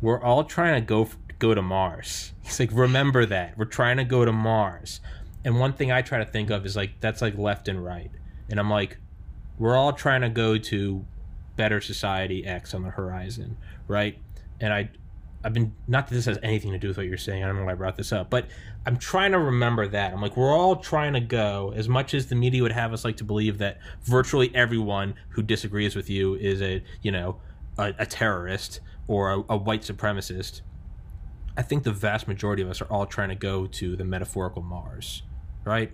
[0.00, 1.08] we're all trying to go
[1.38, 5.00] go to Mars." He's like, "Remember that we're trying to go to Mars."
[5.44, 8.10] And one thing I try to think of is like that's like left and right,
[8.50, 8.98] and I'm like,
[9.58, 11.04] we're all trying to go to
[11.56, 13.56] better society X on the horizon,
[13.88, 14.18] right?
[14.60, 14.90] And I,
[15.44, 17.44] I've been not that this has anything to do with what you're saying.
[17.44, 18.46] I don't know why I brought this up, but
[18.86, 20.12] I'm trying to remember that.
[20.12, 23.04] I'm like, we're all trying to go as much as the media would have us
[23.04, 27.40] like to believe that virtually everyone who disagrees with you is a you know
[27.76, 30.62] a, a terrorist or a, a white supremacist.
[31.56, 34.62] I think the vast majority of us are all trying to go to the metaphorical
[34.62, 35.22] Mars,
[35.64, 35.92] right?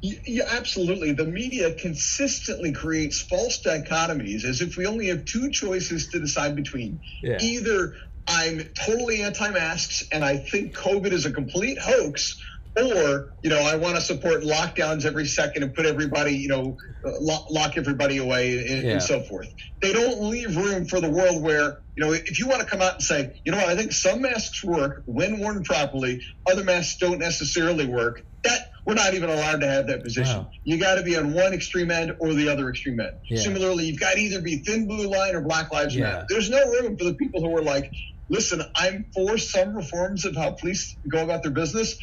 [0.00, 1.12] Yeah, absolutely.
[1.12, 6.56] The media consistently creates false dichotomies as if we only have two choices to decide
[6.56, 7.00] between.
[7.22, 7.38] Yeah.
[7.40, 7.94] Either
[8.26, 12.40] I'm totally anti masks and I think COVID is a complete hoax,
[12.76, 16.76] or you know I want to support lockdowns every second and put everybody you know
[17.04, 18.92] lock, lock everybody away and, yeah.
[18.92, 19.52] and, so forth.
[19.80, 22.80] They don't leave room for the world where you know if you want to come
[22.80, 26.64] out and say you know what I think some masks work when worn properly, other
[26.64, 28.24] masks don't necessarily work.
[28.44, 30.38] That we're not even allowed to have that position.
[30.38, 30.50] Wow.
[30.64, 33.16] You got to be on one extreme end or the other extreme end.
[33.28, 33.40] Yeah.
[33.40, 36.04] Similarly, you've got to either be thin blue line or Black Lives yeah.
[36.04, 36.26] Matter.
[36.28, 37.92] There's no room for the people who are like,
[38.32, 41.96] listen, I'm for some reforms of how police go about their business,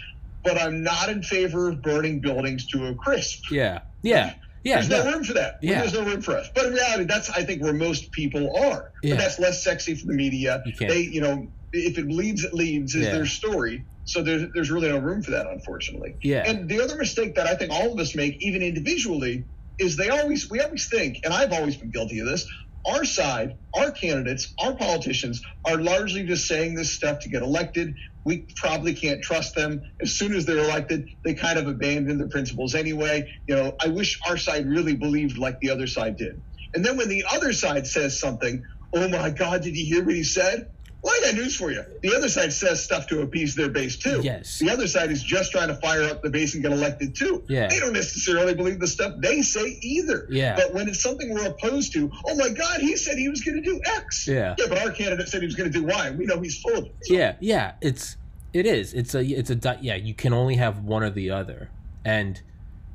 [0.44, 3.52] but I'm not in favor of burning buildings to a crisp.
[3.52, 3.82] Yeah.
[4.04, 4.36] Yeah.
[4.62, 5.60] Yeah, there's no, no room for that.
[5.62, 5.80] Yeah.
[5.80, 6.50] There's no room for us.
[6.54, 8.92] But in reality, that's I think where most people are.
[9.02, 9.16] Yeah.
[9.16, 10.62] But that's less sexy for the media.
[10.66, 13.12] You they, you know, if it leads, it leads is yeah.
[13.14, 13.86] their story.
[14.04, 16.18] So there's there's really no room for that, unfortunately.
[16.22, 16.44] Yeah.
[16.46, 19.46] And the other mistake that I think all of us make, even individually,
[19.78, 22.46] is they always we always think, and I've always been guilty of this.
[22.88, 27.94] Our side, our candidates, our politicians are largely just saying this stuff to get elected.
[28.26, 29.82] We probably can't trust them.
[30.02, 33.30] As soon as they're elected, they kind of abandon their principles anyway.
[33.48, 36.42] You know, I wish our side really believed like the other side did.
[36.74, 38.64] And then when the other side says something,
[38.96, 40.68] oh my God, did you hear what he said?
[41.02, 41.84] Well, I got news for you.
[42.02, 44.20] The other side says stuff to appease their base too.
[44.22, 44.60] Yes.
[44.60, 47.44] The other side is just trying to fire up the base and get elected too.
[47.48, 47.68] Yeah.
[47.68, 50.28] They don't necessarily believe the stuff they say either.
[50.30, 50.58] Yeah.
[50.58, 53.56] But when it's something we're opposed to, oh my God, he said he was going
[53.56, 54.28] to do X.
[54.28, 54.56] Yeah.
[54.58, 56.12] Yeah, but our candidate said he was going to do Y.
[56.12, 56.96] We know he's full of it.
[57.04, 57.14] So.
[57.14, 57.74] Yeah, yeah.
[57.82, 58.18] It's
[58.52, 58.94] it is.
[58.94, 59.96] It's a it's a yeah.
[59.96, 61.70] You can only have one or the other,
[62.04, 62.42] and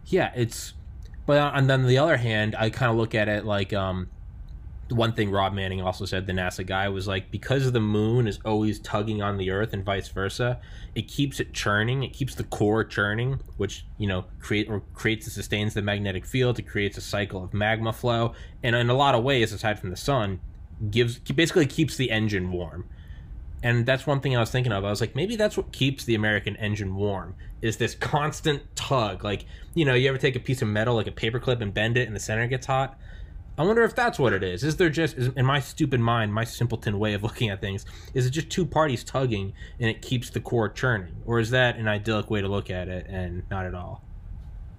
[0.06, 0.74] yeah, it's.
[1.26, 4.10] But on, on the other hand, I kind of look at it like um
[4.90, 8.38] one thing Rob Manning also said, the NASA guy, was like because the moon is
[8.44, 10.60] always tugging on the Earth and vice versa,
[10.94, 12.02] it keeps it churning.
[12.02, 16.26] It keeps the core churning, which you know create or creates and sustains the magnetic
[16.26, 16.58] field.
[16.58, 19.90] It creates a cycle of magma flow, and in a lot of ways, aside from
[19.90, 20.40] the sun,
[20.90, 22.86] gives basically keeps the engine warm.
[23.62, 24.84] And that's one thing I was thinking of.
[24.84, 29.24] I was like, maybe that's what keeps the American engine warm is this constant tug.
[29.24, 31.96] Like, you know, you ever take a piece of metal, like a paperclip, and bend
[31.96, 32.98] it, and the center gets hot
[33.56, 34.64] I wonder if that's what it is.
[34.64, 37.86] Is there just, is, in my stupid mind, my simpleton way of looking at things,
[38.12, 41.14] is it just two parties tugging and it keeps the core churning?
[41.24, 44.02] Or is that an idyllic way to look at it and not at all?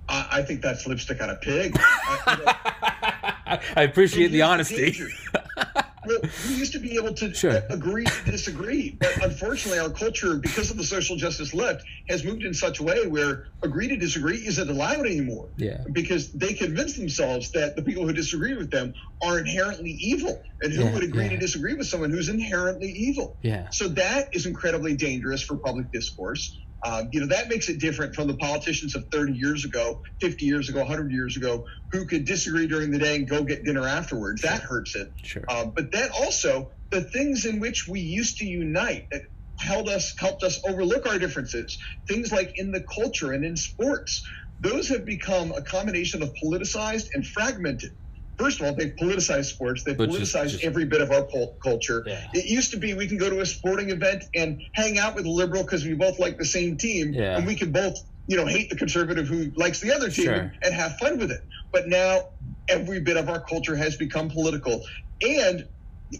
[0.09, 1.77] I, I think that's lipstick on a pig.
[1.79, 4.97] I, you know, I appreciate the honesty.
[6.05, 7.61] well, we used to be able to sure.
[7.69, 12.43] agree to disagree, but unfortunately, our culture, because of the social justice left, has moved
[12.43, 15.49] in such a way where agree to disagree isn't allowed anymore.
[15.57, 15.83] Yeah.
[15.91, 20.73] Because they convince themselves that the people who disagree with them are inherently evil, and
[20.73, 21.31] who yeah, would agree yeah.
[21.31, 23.37] to disagree with someone who's inherently evil?
[23.41, 23.69] Yeah.
[23.69, 26.57] So that is incredibly dangerous for public discourse.
[26.85, 30.45] Um, you know, that makes it different from the politicians of 30 years ago, 50
[30.45, 33.87] years ago, 100 years ago, who could disagree during the day and go get dinner
[33.87, 34.43] afterwards.
[34.43, 35.09] That hurts it.
[35.23, 35.43] Sure.
[35.49, 39.23] Uh, but then also, the things in which we used to unite, that
[39.59, 41.77] held us helped us overlook our differences.
[42.07, 44.23] Things like in the culture and in sports,
[44.59, 47.91] those have become a combination of politicized and fragmented.
[48.37, 49.83] First of all, they've politicized sports.
[49.83, 52.03] They've politicized just- every bit of our pol- culture.
[52.05, 52.19] Yeah.
[52.33, 55.25] It used to be we can go to a sporting event and hang out with
[55.25, 57.37] a liberal because we both like the same team, Yeah.
[57.37, 60.33] and we can both, you know, hate the conservative who likes the other team Sure.
[60.33, 61.41] and, and have fun with it.
[61.71, 62.29] But now
[62.67, 64.83] every bit of our culture has become political,
[65.21, 65.67] and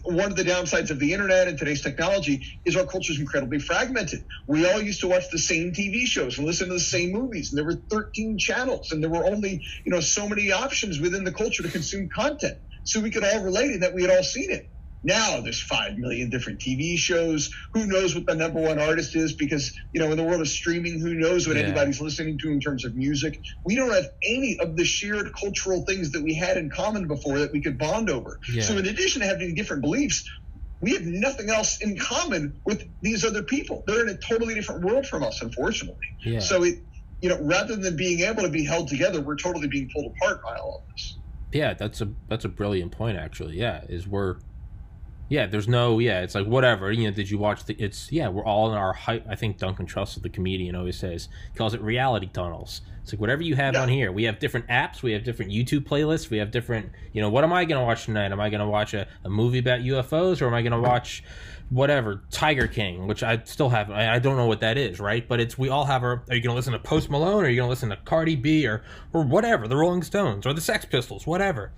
[0.04, 3.58] one of the downsides of the internet and today's technology is our culture is incredibly
[3.58, 4.24] fragmented.
[4.46, 7.52] We all used to watch the same TV shows and listen to the same movies,
[7.52, 11.24] and there were 13 channels, and there were only you know so many options within
[11.24, 12.58] the culture to consume content.
[12.84, 14.70] So we could all relate in that we had all seen it.
[15.06, 17.54] Now there's five million different TV shows.
[17.74, 19.32] Who knows what the number one artist is?
[19.32, 21.62] Because you know, in the world of streaming, who knows what Yeah.
[21.62, 23.40] anybody's listening to in terms of music?
[23.64, 27.38] We don't have any of the shared cultural things that we had in common before
[27.38, 28.40] that we could bond over.
[28.52, 28.62] Yeah.
[28.62, 30.28] So in addition to having different beliefs,
[30.80, 33.84] we have nothing else in common with these other people.
[33.86, 36.06] They're in a totally different world from us, unfortunately.
[36.24, 36.40] Yeah.
[36.40, 36.80] So it,
[37.22, 40.42] you know, rather than being able to be held together, we're totally being pulled apart
[40.42, 41.16] by all of this.
[41.52, 43.56] Yeah, that's a that's a brilliant point actually.
[43.56, 44.36] Yeah, is we're
[45.28, 46.92] yeah, there's no yeah, it's like whatever.
[46.92, 49.58] You know, did you watch the it's yeah, we're all in our hype I think
[49.58, 52.82] Duncan Trussell, the comedian, always says calls it reality tunnels.
[53.02, 53.82] It's like whatever you have Yeah.
[53.82, 54.10] on here.
[54.12, 57.44] We have different apps, we have different YouTube playlists, we have different you know, what
[57.44, 58.32] am I gonna watch tonight?
[58.32, 61.22] Am I gonna watch a, a movie about UFOs or am I gonna watch
[61.70, 63.96] whatever Tiger King, which I still haven't.
[63.96, 65.26] I, I don't know what that is, right?
[65.26, 66.22] But it's we all have our.
[66.30, 67.42] Are you going to listen to Post Malone?
[67.42, 70.46] Or are you going to listen to Cardi B or or whatever, the Rolling Stones
[70.46, 71.72] or the Sex Pistols, whatever?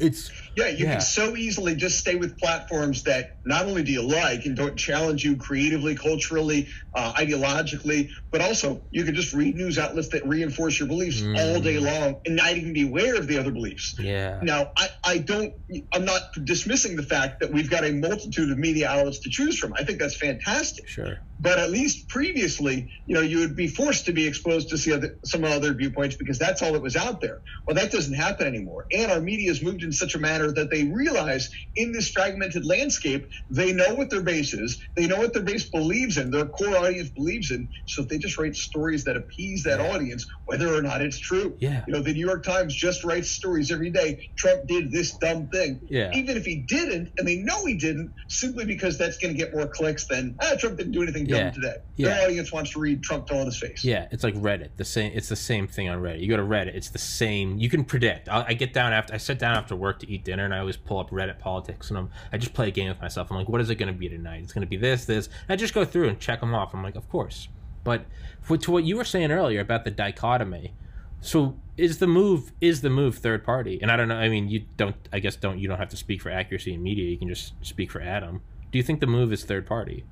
[0.00, 0.92] It's Yeah, you Yeah.
[0.94, 4.76] can so easily just stay with platforms that not only do you like and don't
[4.76, 10.26] challenge you creatively, culturally, uh, ideologically, but also you can just read news outlets that
[10.26, 11.38] reinforce your beliefs Mm.
[11.38, 13.94] all day long and not even be aware of the other beliefs.
[14.00, 15.54] yeah, Now, I, I don't,
[15.92, 19.56] I'm not dismissing the fact that we've got a multitude of media outlets to choose
[19.56, 19.72] from.
[19.78, 20.88] I think that's fantastic.
[20.88, 21.18] sure.
[21.42, 24.92] But at least previously, you know, you would be forced to be exposed to see
[24.92, 27.40] other, some other viewpoints because that's all that was out there.
[27.66, 28.86] Well, that doesn't happen anymore.
[28.92, 32.64] And our media has moved in such a manner that they realize in this fragmented
[32.64, 36.46] landscape, they know what their base is, they know what their base believes in, their
[36.46, 37.68] core audience believes in.
[37.86, 41.56] So they just write stories that appease that audience, whether or not it's true.
[41.58, 41.82] Yeah.
[41.88, 44.30] You know, the New York Times just writes stories every day.
[44.36, 45.80] Trump did this dumb thing.
[45.88, 46.12] Yeah.
[46.14, 49.52] Even if he didn't, and they know he didn't, simply because that's going to get
[49.52, 51.44] more clicks than ah, Trump didn't do anything Yeah.
[51.44, 51.76] dumb today.
[51.96, 52.08] Yeah.
[52.10, 53.84] Their audience wants to read Trump fell on his face.
[53.84, 54.70] Yeah, it's like Reddit.
[54.76, 55.10] The same.
[55.16, 56.20] It's the same thing on Reddit.
[56.20, 56.74] You go to Reddit.
[56.76, 57.58] It's the same.
[57.58, 58.28] You can predict.
[58.28, 59.12] I, I get down after.
[59.12, 61.90] I sit down after work to eat dinner, and I always pull up Reddit politics,
[61.90, 62.10] and I'm.
[62.32, 63.30] I just play a game with myself.
[63.30, 64.42] I'm like, what is it going to be tonight?
[64.42, 65.26] It's going to be this, this.
[65.26, 66.74] And I just go through and check them off.
[66.74, 67.48] I'm like, of course.
[67.82, 68.04] But
[68.40, 70.74] for, to what you were saying earlier about the dichotomy,
[71.20, 73.78] so is the move is the move third party?
[73.80, 74.16] And I don't know.
[74.16, 74.96] I mean, you don't.
[75.12, 75.58] I guess don't.
[75.58, 77.08] You don't have to speak for accuracy in media.
[77.08, 78.42] You can just speak for Adam.
[78.70, 80.04] Do you think the move is third party?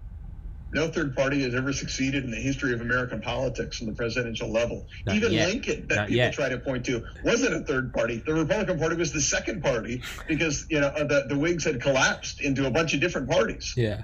[0.72, 4.50] No third party has ever succeeded in the history of American politics on the presidential
[4.50, 4.86] level.
[5.06, 5.48] Not Even yet.
[5.48, 6.32] Lincoln, that Not people yet.
[6.34, 8.22] try to point to, wasn't a third party.
[8.24, 12.40] The Republican Party was the second party because you know the the Whigs had collapsed
[12.42, 13.72] into a bunch of different parties.
[13.76, 14.02] Yeah.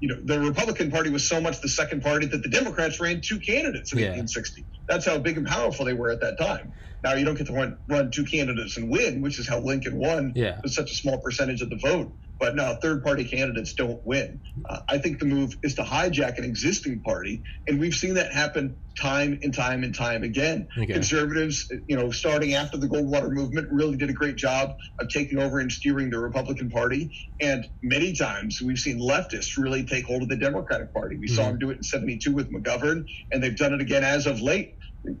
[0.00, 3.20] you know, the Republican Party was so much the second party that the Democrats ran
[3.20, 4.06] two candidates in Yeah.
[4.06, 4.64] 1860.
[4.88, 6.72] That's how big and powerful they were at that time.
[7.04, 9.96] Now you don't get to run, run two candidates and win, which is how Lincoln
[9.96, 10.60] won Yeah.
[10.62, 12.12] with such a small percentage of the vote.
[12.40, 14.40] But no, third party candidates don't win.
[14.68, 18.32] Uh, I think the move is to hijack an existing party, and we've seen that
[18.32, 20.66] happen time and time and time again.
[20.76, 20.92] Okay.
[20.92, 25.38] Conservatives, you know, starting after the Goldwater movement, really did a great job of taking
[25.38, 27.14] over and steering the Republican Party.
[27.40, 31.16] And many times we've seen leftists really take hold of the Democratic Party.
[31.18, 31.46] We saw Mhm.
[31.48, 34.70] them do it in 72 with McGovern, and they've done it again as of late.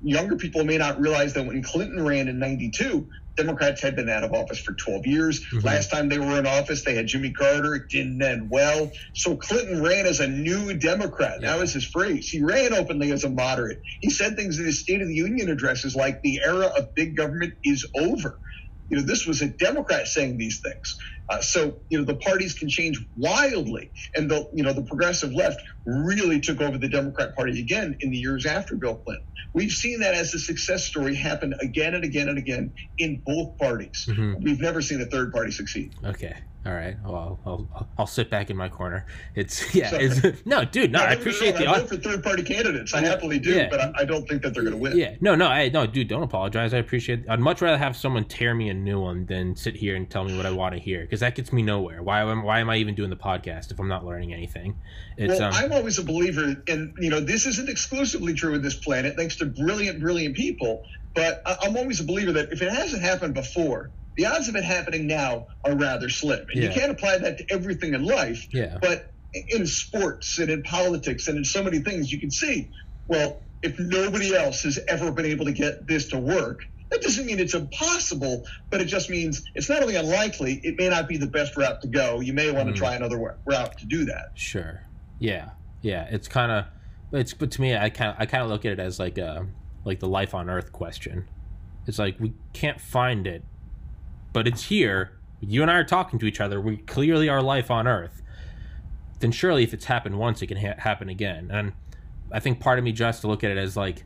[0.02, 3.08] Younger people may not realize that when Clinton ran in 92,
[3.40, 5.40] Democrats had been out of office for 12 years.
[5.52, 5.64] Mhm.
[5.64, 7.74] Last time they were in office, they had Jimmy Carter.
[7.74, 8.90] It didn't end well.
[9.14, 11.40] So Clinton ran as a new Democrat.
[11.40, 12.28] That was his phrase.
[12.28, 13.80] He ran openly as a moderate.
[14.00, 17.16] He said things in his State of the Union addresses like the era of big
[17.16, 18.38] government is over.
[18.88, 20.96] You know, this was a Democrat saying these things.
[21.30, 23.92] Uh, so, you know, the parties can change wildly.
[24.16, 28.10] And the, you know, the progressive left really took over the Democrat Party again in
[28.10, 29.26] the years after Bill Clinton.
[29.52, 33.56] We've seen that as a success story happen again and again and again in both
[33.58, 34.06] parties.
[34.08, 34.40] Mhm.
[34.42, 35.94] We've never seen a third party succeed.
[36.04, 36.36] Okay.
[36.66, 36.94] All right.
[37.02, 37.40] Well, I'll,
[37.74, 39.06] I'll, I'll sit back in my corner.
[39.34, 39.88] It's yeah.
[39.94, 40.92] It's, no, dude.
[40.92, 41.66] No, Now, I don't get me appreciate the.
[41.70, 42.92] I vote for third party candidates.
[42.92, 43.68] I happily do, Yeah.
[43.70, 44.94] but I, I don't think that they're going to win.
[44.96, 46.74] Yeah, no, no, I no, dude, don't apologize.
[46.74, 47.24] I appreciate.
[47.30, 50.22] I'd much rather have someone tear me a new one than sit here and tell
[50.22, 52.02] me what I want to hear because that gets me nowhere.
[52.02, 54.76] Why am Why am I even doing the podcast if I'm not learning anything?
[55.20, 58.62] It's well, um, I'm always a believer, and you know, this isn't exclusively true in
[58.62, 60.82] this planet, thanks to brilliant, brilliant people.
[61.14, 64.56] But I- I'm always a believer that if it hasn't happened before, the odds of
[64.56, 66.46] it happening now are rather slim.
[66.54, 66.68] And Yeah.
[66.68, 68.46] you can't apply that to everything in life.
[68.50, 69.12] yeah, But
[69.50, 72.70] in sports and in politics and in so many things, you can see,
[73.06, 77.26] well, if nobody else has ever been able to get this to work, that doesn't
[77.26, 81.16] mean it's impossible, but it just means it's not only unlikely, it may not be
[81.18, 82.20] the best route to go.
[82.20, 82.78] You may want to mm.
[82.78, 84.30] try another route to do that.
[84.34, 84.82] Sure.
[85.20, 85.50] Yeah.
[85.82, 86.08] Yeah.
[86.10, 86.64] It's kind of,
[87.12, 89.46] it's, but to me, I kind I kind of look at it as like a,
[89.84, 91.28] like the life on earth question.
[91.86, 93.42] It's like we can't find it,
[94.32, 95.12] but it's here.
[95.40, 96.60] You and I are talking to each other.
[96.60, 98.22] We clearly are life on earth.
[99.20, 101.50] Then surely, if it's happened once, it can ha- happen again.
[101.50, 101.72] And
[102.30, 104.04] I think part of me just to look at it as like,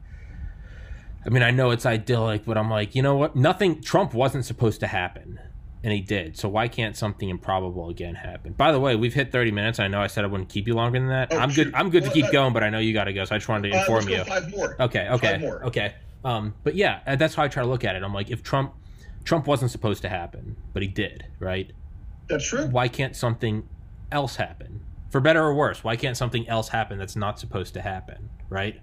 [1.26, 3.34] I mean, I know it's idyllic, but I'm like, you know what?
[3.34, 3.82] Nothing.
[3.82, 5.40] Trump wasn't supposed to happen,
[5.84, 6.36] and he did.
[6.38, 8.54] So why can't something improbable again happen?
[8.54, 9.78] By the way, we've hit 30 minutes.
[9.78, 11.28] I know I said I wouldn't keep you longer than that.
[11.30, 11.64] Oh, I'm shoot.
[11.64, 11.74] good.
[11.74, 13.34] I'm good well, to keep uh, going, but I know you got to go, so
[13.34, 14.24] I just wanted to uh, inform you.
[14.24, 14.76] five more.
[14.80, 15.06] Okay.
[15.10, 15.38] Okay.
[15.38, 15.62] More.
[15.66, 15.94] Okay.
[16.24, 18.02] Um, but yeah, uh, that's how I try to look at it.
[18.02, 18.72] I'm like, if Trump,
[19.24, 21.70] Trump wasn't supposed to happen, but he did, right?
[22.28, 22.66] That's true.
[22.66, 23.68] Why can't something
[24.10, 24.80] else happen?
[25.10, 28.80] For better or worse, why can't something else happen that's not supposed to happen, right?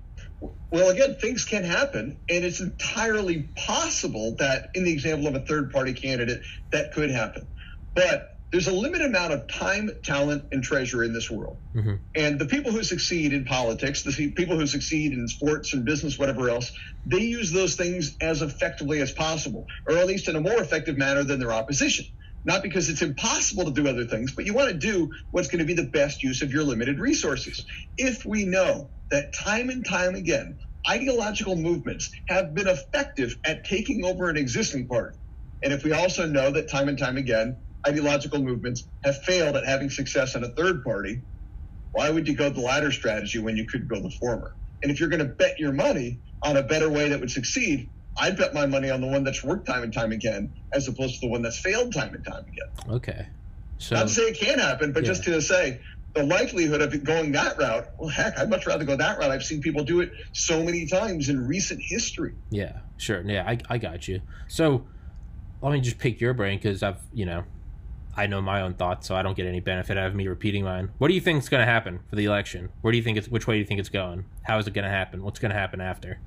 [0.72, 5.42] Well, again, things can happen, and it's entirely possible that in the example of a
[5.42, 7.46] third party candidate, that could happen.
[7.94, 11.58] But there's a limited amount of time, talent, and treasure in this world.
[11.74, 11.96] Mm-hmm.
[12.16, 16.20] And the people who succeed in politics, the people who succeed in sports and business,
[16.20, 16.72] whatever else,
[17.06, 20.98] they use those things as effectively as possible, or at least in a more effective
[20.98, 22.06] manner than their opposition.
[22.46, 25.60] Not because it's impossible to do other things, but you want to do what's going
[25.60, 27.64] to be the best use of your limited resources.
[27.98, 30.58] If we know that time and time again,
[30.90, 35.18] ideological movements have been effective at taking over an existing party,
[35.64, 39.66] and if we also know that time and time again, ideological movements have failed at
[39.66, 41.24] having success in a third party,
[41.94, 44.56] why would you go the latter strategy when you could go the former?
[44.84, 47.92] And if you're going to bet your money on a better way that would succeed,
[48.18, 51.16] I'd bet my money on the one that's worked time and time again, as opposed
[51.16, 52.70] to the one that's failed time and time again.
[52.90, 53.28] Okay.
[53.78, 55.08] So, Not to say it can't happen, but yeah.
[55.08, 55.80] just to say
[56.14, 59.32] the likelihood of it going that route, well, heck, I'd much rather go that route.
[59.32, 62.34] I've seen people do it so many times in recent history.
[62.50, 63.22] Yeah, sure.
[63.22, 64.22] Yeah, I, I got you.
[64.48, 64.86] So
[65.62, 67.44] let me just pick your brain because I've, you know,
[68.16, 70.66] I know my own thoughts, so I don't get any benefit out of me repeating
[70.66, 70.90] mine.
[70.98, 72.70] What do you think is going to happen for the election?
[72.82, 73.30] Where do you think it's?
[73.30, 74.26] Which way do you think it's going?
[74.44, 75.24] How is it going to happen?
[75.24, 76.20] What's going to happen after?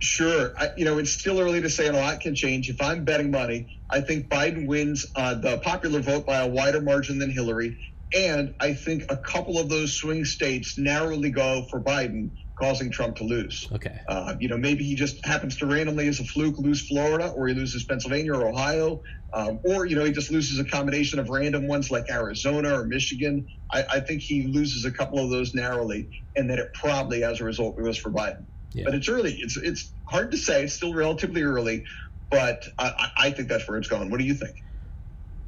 [0.00, 2.70] Sure, I, you know it's still early to say, and a lot can change.
[2.70, 6.80] If I'm betting money, I think Biden wins uh, the popular vote by a wider
[6.80, 7.76] margin than Hillary,
[8.14, 13.16] and I think a couple of those swing states narrowly go for Biden, causing Trump
[13.16, 13.68] to lose.
[13.72, 13.98] Okay.
[14.08, 17.48] Uh, you know, maybe he just happens to randomly, as a fluke, lose Florida, or
[17.48, 21.28] he loses Pennsylvania or Ohio, um, or you know, he just loses a combination of
[21.28, 23.46] random ones like Arizona or Michigan.
[23.70, 27.40] I, I, think he loses a couple of those narrowly, and that it probably, as
[27.40, 28.44] a result, goes for Biden.
[28.72, 28.84] Yeah.
[28.84, 29.34] But it's early.
[29.34, 30.64] It's it's hard to say.
[30.64, 31.84] It's still relatively early,
[32.30, 34.10] but I, I think that's where it's going.
[34.10, 34.62] What do you think?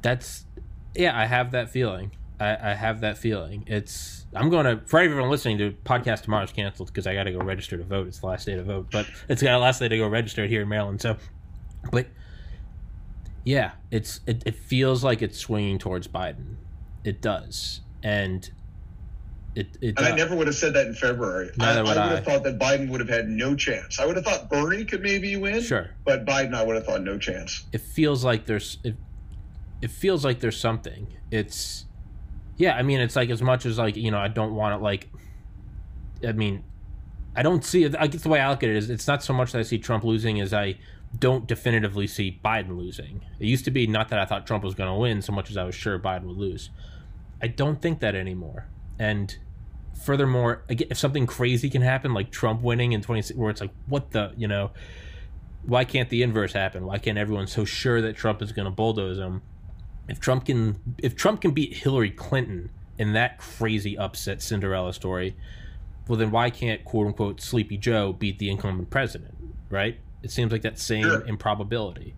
[0.01, 0.45] That's
[0.95, 2.11] yeah, I have that feeling.
[2.39, 3.63] I, I have that feeling.
[3.67, 7.31] It's I'm going to for everyone listening to podcast tomorrow's canceled because I got to
[7.31, 8.07] go register to vote.
[8.07, 10.47] It's the last day to vote, but it's got a last day to go register
[10.47, 11.01] here in Maryland.
[11.01, 11.17] So,
[11.91, 12.07] but
[13.43, 16.55] yeah, it's it, it feels like it's swinging towards Biden.
[17.03, 18.49] It does, and
[19.55, 21.51] it, it and I uh, never would have said that in February.
[21.57, 23.99] Neither I, would I would have thought that Biden would have had no chance.
[23.99, 25.61] I would have thought Bernie could maybe win.
[25.61, 25.89] Sure.
[26.05, 27.65] But Biden, I would have thought no chance.
[27.73, 28.95] It feels like there's it,
[29.81, 31.07] it feels like there's something.
[31.31, 31.85] It's
[32.57, 34.83] yeah, I mean, it's like as much as like you know, I don't want it
[34.83, 35.09] like.
[36.25, 36.63] I mean,
[37.35, 37.95] I don't see it.
[37.97, 39.63] I guess the way I look at it is, it's not so much that I
[39.63, 40.77] see Trump losing as I
[41.17, 43.25] don't definitively see Biden losing.
[43.39, 45.49] It used to be not that I thought Trump was going to win so much
[45.49, 46.69] as I was sure Biden would lose.
[47.41, 48.67] I don't think that anymore.
[49.01, 49.35] And
[50.03, 53.71] furthermore, again, if something crazy can happen, like Trump winning in 20, where it's like,
[53.87, 54.71] what the, you know,
[55.63, 56.85] why can't the inverse happen?
[56.85, 59.41] Why can't everyone so sure that Trump is going to bulldoze him?
[60.11, 65.35] if Trump can if Trump can beat Hillary Clinton in that crazy upset Cinderella story,
[66.07, 69.35] well then why can't quote unquote Sleepy Joe beat the incumbent president?
[69.69, 69.99] Right?
[70.21, 71.25] It seems like that same sure.
[71.25, 72.13] improbability.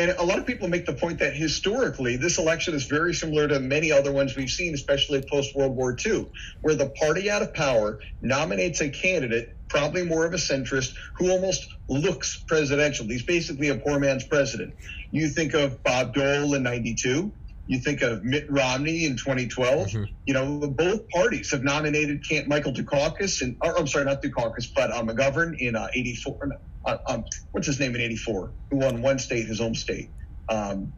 [0.00, 3.46] And a lot of people make the point that historically, this election is very similar
[3.48, 6.26] to many other ones we've seen, especially post World War II,
[6.62, 11.30] where the party out of power nominates a candidate, probably more of a centrist, who
[11.30, 13.04] almost looks presidential.
[13.04, 14.72] He's basically a poor man's president.
[15.10, 17.30] You think of Bob Dole in 92.
[17.66, 19.86] You think of Mitt Romney in 2012.
[19.86, 20.04] Mm-hmm.
[20.24, 24.90] You know, both parties have nominated Michael Dukakis, and or, I'm sorry, not Dukakis, but
[24.90, 26.58] uh, McGovern in uh, 84.
[26.84, 28.50] Uh, um, what's his name in 84?
[28.70, 30.10] Who won one state, his home state.
[30.48, 30.92] Um,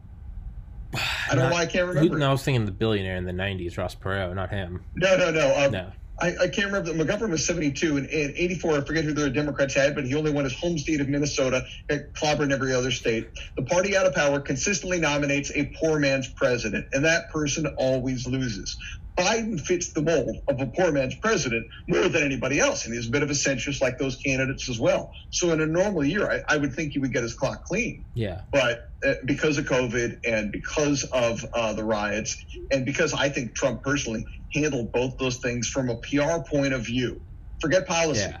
[0.93, 2.13] I don't not, know why I can't remember.
[2.15, 4.83] Who, no, I was thinking the billionaire in the 90s, Ross Perot, not him.
[4.95, 5.65] No, no, no.
[5.65, 5.91] Um, no.
[6.21, 6.93] I, I, can't remember.
[6.93, 8.77] McGovern was 72 and, and 84.
[8.77, 11.65] I forget who the Democrats had, but he only won his home state of Minnesota,
[11.89, 13.29] clobbering every other state.
[13.55, 18.27] The party out of power consistently nominates a poor man's president, and that person always
[18.27, 18.77] loses.
[19.17, 23.07] Biden fits the mold of a poor man's president more than anybody else, and he's
[23.07, 25.11] a bit of a centrist like those candidates as well.
[25.29, 28.05] So in a normal year, I, I would think he would get his clock clean.
[28.15, 28.41] Yeah.
[28.51, 33.53] But uh, because of COVID and because of uh, the riots, and because I think
[33.53, 37.21] Trump personally handled both those things from a PR point of view,
[37.61, 38.21] forget policy.
[38.21, 38.37] Yeah.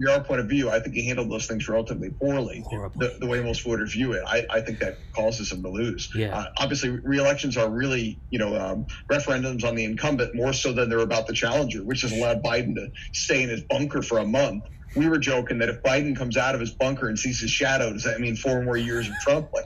[0.00, 2.64] PR point of view, I think he handled those things relatively poorly.
[2.96, 6.10] The, the way most voters view it, I, I think that causes him to lose.
[6.14, 6.36] Yeah.
[6.36, 10.88] Uh, obviously, re-elections are really, you know, um, referendums on the incumbent more so than
[10.88, 14.24] they're about the challenger, which has allowed Biden to stay in his bunker for a
[14.24, 14.64] month.
[14.94, 17.94] We were joking that if Biden comes out of his bunker and sees his shadow,
[17.94, 19.48] does that mean four more years of Trump?
[19.54, 19.64] Like,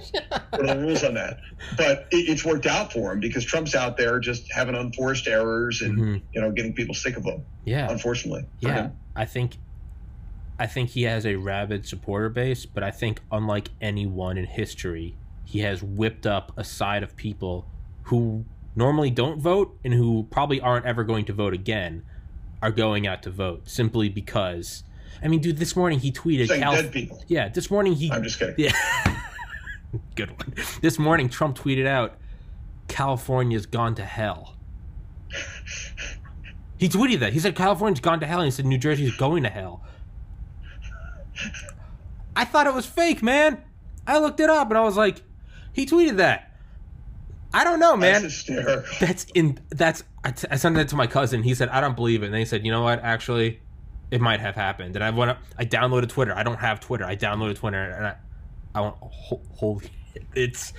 [0.52, 1.38] what are the rules on that?
[1.76, 5.82] But it, it's worked out for him because Trump's out there just having unforced errors
[5.82, 6.22] and Mhm.
[6.32, 7.42] you know getting people sick of him.
[7.64, 7.90] Yeah.
[7.90, 8.92] Unfortunately, Yeah, him.
[9.16, 9.56] I think
[10.58, 15.16] I think he has a rabid supporter base, but I think unlike anyone in history,
[15.44, 17.66] he has whipped up a side of people
[18.04, 18.44] who
[18.74, 22.02] normally don't vote and who probably aren't ever going to vote again
[22.62, 24.82] are going out to vote simply because
[25.22, 27.24] I mean, dude, this morning he tweeted saying Calif- dead people.
[27.26, 28.54] Yeah, this morning he I'm just kidding.
[28.58, 28.72] Yeah.
[30.14, 30.54] Good one.
[30.82, 32.18] This morning Trump tweeted out
[32.88, 34.56] California's gone to hell.
[36.78, 37.32] He tweeted that.
[37.32, 39.82] He said California's gone to hell and he said New Jersey's going to hell.
[42.34, 43.62] I thought it was fake, man.
[44.06, 45.22] I looked it up and I was like,
[45.72, 46.52] he tweeted that.
[47.52, 48.22] I don't know, man.
[48.22, 48.82] That's hysterical.
[49.00, 51.42] That's in that's I, t- I sent that to my cousin.
[51.42, 52.26] He said I don't believe it.
[52.26, 53.00] And they said, you know what?
[53.02, 53.60] Actually,
[54.10, 54.96] it might have happened.
[54.96, 55.38] And I went up.
[55.58, 56.34] I downloaded Twitter.
[56.36, 57.04] I don't have Twitter.
[57.04, 58.16] I downloaded Twitter and I
[58.74, 59.90] I went ho- holy.
[60.34, 60.72] It's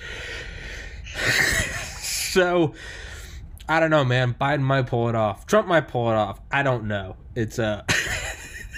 [2.32, 2.74] so.
[3.68, 4.34] I don't know, man.
[4.34, 5.46] Biden might pull it off.
[5.46, 6.40] Trump might pull it off.
[6.50, 7.16] I don't know.
[7.34, 7.82] It's uh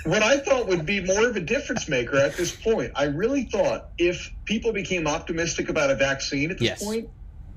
[0.05, 2.93] what I thought would be more of a difference maker at this point.
[2.95, 6.85] I really thought if people became optimistic about a vaccine at this Yes.
[6.85, 7.09] point,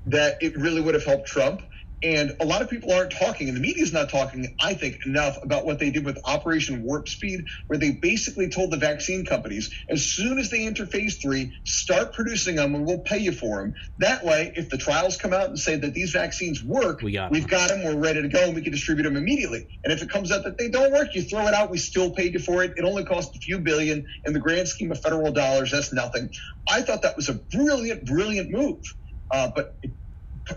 [0.06, 1.62] that it really would have helped Trump.
[2.04, 5.38] And a lot of people aren't talking, and the media's not talking, I think, enough
[5.42, 9.74] about what they did with Operation Warp Speed, where they basically told the vaccine companies,
[9.88, 13.62] as soon as they enter phase three, start producing them and we'll pay you for
[13.62, 13.72] them.
[13.98, 17.30] That way, if the trials come out and say that these vaccines work, We got
[17.30, 19.66] we've got them, we're ready to go, and we can distribute them immediately.
[19.82, 22.10] And if it comes out that they don't work, you throw it out, we still
[22.10, 22.74] paid you for it.
[22.76, 24.04] It only cost a few billion.
[24.26, 26.28] In the grand scheme of federal dollars, that's nothing.
[26.68, 28.82] I thought that was a brilliant, brilliant move.
[29.30, 29.90] Uh, but it,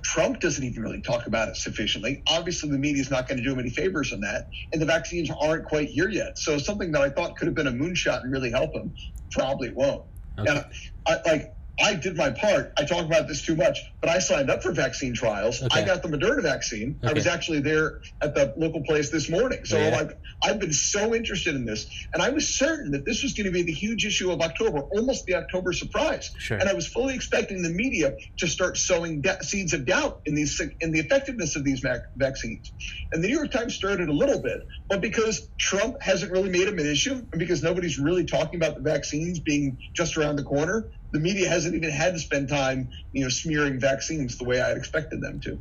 [0.03, 2.21] Trump doesn't even really talk about it sufficiently.
[2.27, 4.85] Obviously, the media is not going to do him any favors on that, and the
[4.85, 6.37] vaccines aren't quite here yet.
[6.37, 8.93] So something that I thought could have been a moonshot and really help him
[9.31, 10.03] probably won't.
[10.39, 10.51] Okay.
[10.51, 10.65] And
[11.07, 12.73] I, like I did my part.
[12.77, 15.61] I talk about this too much, but I signed up for vaccine trials.
[15.61, 15.81] Okay.
[15.81, 16.99] I got the Moderna vaccine.
[17.03, 19.63] I was actually there at the local place this morning.
[19.63, 19.95] So yeah?
[19.95, 23.45] like I've been so interested in this, and I was certain that this was going
[23.45, 26.31] to be the huge issue of October, almost the October surprise.
[26.39, 26.57] Sure.
[26.57, 30.33] And I was fully expecting the media to start sowing da- seeds of doubt in
[30.33, 32.71] these in the effectiveness of these vac- vaccines.
[33.11, 36.67] And the New York Times started a little bit, but because Trump hasn't really made
[36.67, 40.43] them an issue, and because nobody's really talking about the vaccines being just around the
[40.43, 44.61] corner, the media hasn't even had to spend time, you know, smearing vaccines the way
[44.61, 45.59] I had expected them to.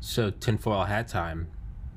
[0.00, 1.48] So tinfoil hat time.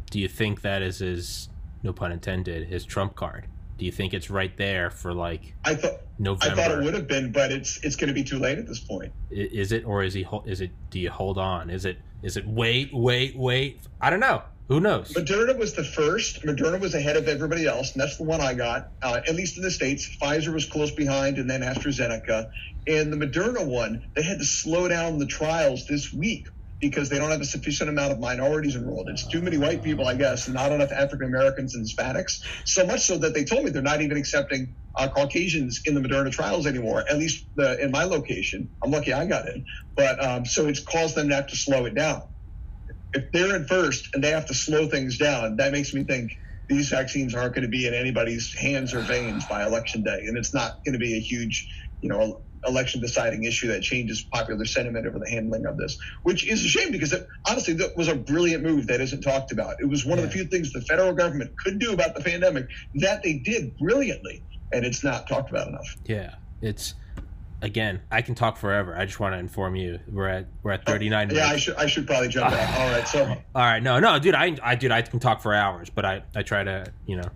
[0.10, 1.50] Do you think that is his
[1.84, 3.48] no pun intended his trump card?
[3.78, 6.62] Do you think it's right there for like I thought November?
[6.62, 8.68] I thought it would have been, but it's it's going to be too late at
[8.68, 9.12] this point.
[9.32, 10.28] Is it or is he?
[10.46, 10.72] Is it?
[10.90, 11.70] Do you hold on?
[11.70, 11.98] Is it?
[12.22, 12.46] Is it?
[12.46, 13.80] Wait, wait, wait.
[14.00, 14.44] I don't know.
[14.72, 15.12] Who knows?
[15.12, 16.46] Moderna was the first.
[16.46, 19.58] Moderna was ahead of everybody else, and that's the one I got, uh, at least
[19.58, 20.10] in the States.
[20.24, 22.48] Pfizer was close behind, and then AstraZeneca.
[22.88, 26.48] And the Moderna one, they had to slow down the trials this week
[26.80, 29.10] because they don't have a sufficient amount of minorities enrolled.
[29.10, 32.42] It's too many white people, I guess, and not enough African Americans and Hispanics.
[32.66, 36.02] So much so that they told me they're not even accepting uh, Caucasians in the
[36.02, 38.72] Moderna trials anymore, at least the, in my location.
[38.82, 39.66] I'm lucky I got in.
[39.98, 42.24] But um, so it's caused them to have to slow it down
[43.14, 46.38] if they're in first and they have to slow things down, that makes me think
[46.70, 50.38] these vaccines aren't going to be in anybody's hands or veins by election day, and
[50.38, 51.70] it's not going to be a huge,
[52.02, 56.48] you know, election deciding issue that changes popular sentiment over the handling of this, which
[56.48, 59.76] is a shame because it, honestly, that was a brilliant move that isn't talked about.
[59.80, 62.68] It was one of the few things the federal government could do about the pandemic
[62.96, 65.98] that they did brilliantly, and it's not talked about enough.
[66.06, 66.94] Yeah, it's
[67.62, 68.02] again.
[68.12, 68.96] I can talk forever.
[68.98, 70.00] I just want to inform you.
[70.08, 72.80] We're at we're at thirty nine Yeah, I should I should probably jump out.
[72.80, 73.26] All right, so.
[73.56, 74.36] All right, no, no, dude.
[74.36, 77.30] I, I, dude, I can talk for hours, but I, I try to, you know,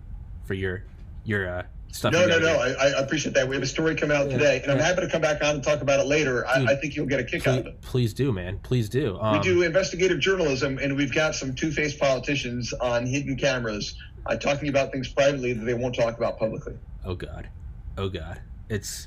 [0.44, 0.84] for your,
[1.24, 1.62] your uh,
[1.92, 2.12] stuff.
[2.12, 2.56] No, no, no.
[2.56, 3.48] I, I appreciate that.
[3.48, 5.64] We have a story coming out today, and I'm happy to come back on and
[5.64, 6.44] talk about it later.
[6.56, 7.80] Dude, I, I think you'll get a kick out of it.
[7.82, 8.58] please do, man.
[8.62, 9.18] Please do.
[9.20, 13.94] Um, We do investigative journalism, and we've got some two-faced politicians on hidden cameras
[14.26, 16.74] uh, talking about things privately that they won't talk about publicly.
[17.04, 17.48] Oh God,
[17.96, 18.40] oh God.
[18.68, 19.06] It's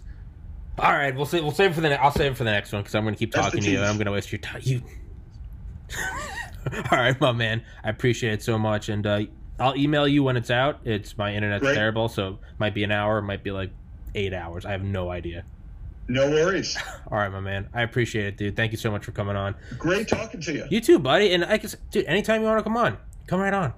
[0.80, 1.16] all right.
[1.16, 1.44] We'll save.
[1.44, 2.02] We'll save it for the.
[2.02, 3.70] I'll save it for the next one because I'm going to keep That's talking to
[3.70, 3.78] you.
[3.80, 3.88] and.
[3.88, 4.62] I'm going to waste your time.
[4.64, 4.82] You.
[6.92, 7.64] All right, my man.
[7.84, 9.22] I appreciate it so much, and uh,
[9.60, 10.80] I'll email you when it's out.
[10.86, 11.76] It's my internet's Great.
[11.76, 13.72] terrible, so it might be an hour, it might be like
[14.16, 14.66] eight hours.
[14.66, 15.46] I have no idea.
[16.08, 16.78] No worries.
[17.12, 17.70] All right, my man.
[17.74, 18.56] I appreciate it, dude.
[18.56, 19.56] Thank you so much for coming on.
[19.78, 20.66] Great talking to you.
[20.70, 21.34] You too, buddy.
[21.34, 23.74] And I guess, dude, anytime you want to come on, come right on.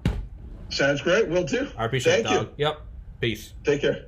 [0.70, 1.28] Sounds great.
[1.28, 1.70] We'll do.
[1.76, 2.66] I appreciate Thank it, you.
[2.66, 2.80] Yep.
[3.20, 3.52] Peace.
[3.64, 4.06] Take care.